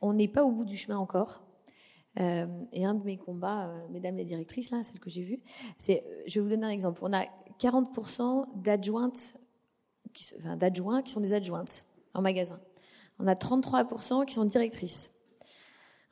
On 0.00 0.12
n'est 0.12 0.28
pas 0.28 0.44
au 0.44 0.50
bout 0.50 0.64
du 0.64 0.76
chemin 0.76 0.98
encore. 0.98 1.42
Euh, 2.20 2.46
et 2.72 2.84
un 2.84 2.94
de 2.94 3.04
mes 3.04 3.16
combats, 3.16 3.68
euh, 3.68 3.88
mesdames 3.90 4.16
les 4.16 4.24
directrices, 4.24 4.70
là, 4.70 4.82
celle 4.82 4.98
que 4.98 5.10
j'ai 5.10 5.22
vue, 5.22 5.40
c'est, 5.76 6.04
je 6.26 6.34
vais 6.34 6.40
vous 6.40 6.50
donner 6.50 6.66
un 6.66 6.70
exemple. 6.70 7.00
On 7.04 7.12
a 7.12 7.24
40% 7.60 8.46
d'adjointes, 8.56 9.36
enfin, 10.38 10.56
d'adjoints 10.56 11.02
qui 11.02 11.12
sont 11.12 11.20
des 11.20 11.32
adjointes 11.32 11.84
en 12.14 12.22
magasin. 12.22 12.58
On 13.20 13.26
a 13.26 13.34
33% 13.34 14.24
qui 14.26 14.34
sont 14.34 14.44
directrices. 14.44 15.10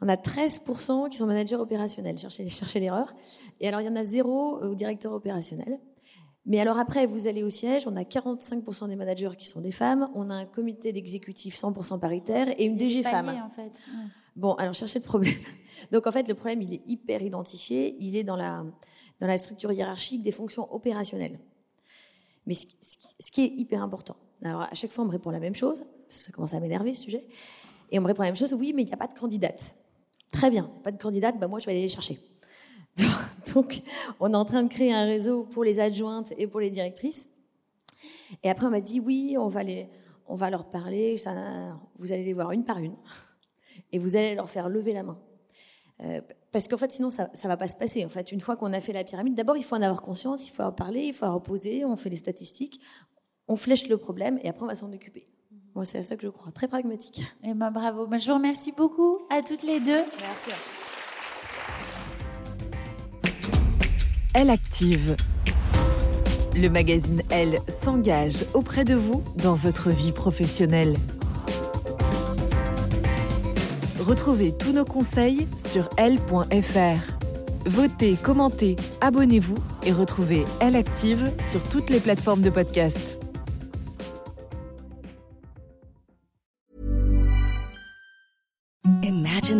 On 0.01 0.09
a 0.09 0.17
13% 0.17 1.09
qui 1.09 1.17
sont 1.17 1.27
managers 1.27 1.57
opérationnels. 1.57 2.19
Cherchez, 2.19 2.49
cherchez 2.49 2.81
l'erreur. 2.81 3.15
Et 3.61 3.67
alors, 3.67 3.81
il 3.81 3.87
y 3.87 3.89
en 3.89 3.97
a 3.97 4.05
zéro 4.05 4.59
au 4.62 4.75
directeur 4.75 5.12
opérationnel. 5.12 5.81
Mais 6.46 6.61
alors 6.61 6.78
après, 6.78 7.06
vous 7.06 7.26
allez 7.26 7.42
au 7.42 7.50
siège, 7.50 7.88
on 7.88 7.94
a 7.94 8.02
45% 8.02 8.88
des 8.88 8.94
managers 8.94 9.32
qui 9.37 9.46
sont 9.46 9.61
des 9.61 9.72
femmes, 9.72 10.09
on 10.14 10.30
a 10.30 10.35
un 10.35 10.46
comité 10.46 10.92
d'exécutif 10.92 11.61
100% 11.61 11.98
paritaire 11.98 12.48
et 12.56 12.64
une 12.64 12.76
DG 12.76 13.02
femme. 13.02 13.28
En 13.44 13.50
fait. 13.50 13.82
Bon, 14.37 14.54
alors 14.54 14.74
cherchez 14.74 15.00
le 15.00 15.04
problème. 15.04 15.35
Donc 15.92 16.06
en 16.06 16.12
fait, 16.12 16.28
le 16.28 16.35
problème, 16.35 16.62
il 16.62 16.72
est 16.72 16.82
hyper 16.87 17.20
identifié, 17.20 17.96
il 17.98 18.16
est 18.16 18.22
dans 18.22 18.37
la, 18.37 18.64
dans 19.18 19.26
la 19.26 19.38
structure 19.38 19.72
hiérarchique 19.72 20.22
des 20.22 20.30
fonctions 20.30 20.72
opérationnelles. 20.72 21.40
Mais 22.46 22.54
ce, 22.54 22.66
ce 23.18 23.30
qui 23.32 23.42
est 23.42 23.52
hyper 23.56 23.82
important, 23.82 24.16
alors 24.42 24.62
à 24.62 24.74
chaque 24.74 24.92
fois, 24.92 25.02
on 25.02 25.09
me 25.09 25.12
répond 25.12 25.30
la 25.30 25.40
même 25.40 25.56
chose, 25.56 25.82
ça 26.09 26.30
commence 26.30 26.54
à 26.54 26.61
m'énerver 26.61 26.92
ce 26.92 27.02
sujet, 27.02 27.26
et 27.90 27.98
on 27.98 28.02
me 28.02 28.06
répond 28.06 28.22
la 28.22 28.28
même 28.28 28.37
chose, 28.37 28.54
oui, 28.54 28.72
mais 28.72 28.82
il 28.82 28.87
n'y 28.87 28.92
a 28.92 28.96
pas 28.96 29.09
de 29.09 29.14
candidate. 29.14 29.74
Très 30.30 30.50
bien, 30.50 30.70
pas 30.85 30.92
de 30.92 31.02
candidate, 31.02 31.38
bah 31.40 31.48
moi 31.48 31.59
je 31.59 31.66
vais 31.66 31.72
aller 31.72 31.82
les 31.82 31.88
chercher. 31.88 32.18
Donc, 33.54 33.82
on 34.20 34.32
est 34.32 34.37
en 34.37 34.44
train 34.44 34.62
de 34.62 34.68
créer 34.68 34.92
un 34.92 35.04
réseau 35.04 35.44
pour 35.44 35.64
les 35.64 35.80
adjointes 35.80 36.32
et 36.38 36.46
pour 36.46 36.61
les 36.61 36.70
directrices. 36.70 37.28
Et 38.42 38.50
après, 38.50 38.66
on 38.66 38.70
m'a 38.70 38.80
dit, 38.80 39.00
oui, 39.00 39.37
on 39.38 39.48
va, 39.48 39.62
les, 39.62 39.88
on 40.26 40.35
va 40.35 40.50
leur 40.50 40.68
parler, 40.68 41.16
ça, 41.16 41.35
vous 41.98 42.12
allez 42.12 42.24
les 42.24 42.32
voir 42.32 42.52
une 42.52 42.64
par 42.64 42.78
une, 42.78 42.96
et 43.92 43.98
vous 43.98 44.16
allez 44.16 44.35
leur 44.35 44.50
faire 44.50 44.68
lever 44.68 44.92
la 44.92 45.02
main. 45.02 45.18
Euh, 46.00 46.20
parce 46.52 46.68
qu'en 46.68 46.76
fait, 46.76 46.92
sinon, 46.92 47.11
ça, 47.11 47.30
ça 47.35 47.48
va 47.48 47.56
pas 47.56 47.68
se 47.68 47.76
passer. 47.76 48.04
En 48.04 48.09
fait, 48.09 48.32
une 48.32 48.40
fois 48.40 48.56
qu'on 48.56 48.72
a 48.72 48.80
fait 48.80 48.92
la 48.92 49.04
pyramide, 49.04 49.35
d'abord, 49.35 49.56
il 49.56 49.64
faut 49.64 49.76
en 49.76 49.82
avoir 49.82 50.02
conscience, 50.02 50.48
il 50.48 50.52
faut 50.52 50.62
en 50.62 50.72
parler, 50.72 51.04
il 51.04 51.12
faut 51.12 51.26
en 51.26 51.35
reposer, 51.35 51.85
on 51.85 51.96
fait 51.96 52.11
les 52.11 52.16
statistiques, 52.16 52.80
on 53.48 53.56
flèche 53.56 53.88
le 53.88 53.96
problème, 53.96 54.38
et 54.42 54.48
après, 54.48 54.64
on 54.64 54.68
va 54.68 54.74
s'en 54.74 54.92
occuper. 54.92 55.26
Moi, 55.74 55.85
c'est 55.85 55.98
à 55.98 56.04
ça 56.04 56.16
que 56.16 56.22
je 56.22 56.28
crois. 56.28 56.50
Très 56.52 56.68
pragmatique. 56.68 57.18
Et 57.44 57.50
eh 57.50 57.54
ben, 57.54 57.70
bravo. 57.70 58.06
Ben, 58.06 58.18
je 58.18 58.26
vous 58.28 58.35
remercie 58.35 58.72
beaucoup 58.72 59.18
à 59.28 59.42
toutes 59.42 59.62
les 59.62 59.78
deux. 59.78 60.02
Merci. 60.20 60.50
Elle 64.38 64.51
active. 64.51 65.16
Le 66.55 66.68
magazine 66.68 67.22
Elle 67.31 67.59
s'engage 67.83 68.44
auprès 68.53 68.85
de 68.85 68.94
vous 68.94 69.25
dans 69.42 69.55
votre 69.55 69.88
vie 69.88 70.12
professionnelle. 70.12 70.94
Retrouvez 73.99 74.53
tous 74.53 74.72
nos 74.72 74.85
conseils 74.85 75.49
sur 75.72 75.88
L.fr. 75.96 77.01
Votez, 77.64 78.16
commentez, 78.22 78.77
abonnez-vous 79.01 79.57
et 79.85 79.92
retrouvez 79.92 80.44
Elle 80.61 80.77
Active 80.77 81.33
sur 81.51 81.62
toutes 81.62 81.88
les 81.88 82.01
plateformes 82.01 82.42
de 82.42 82.51
podcast. 82.51 83.26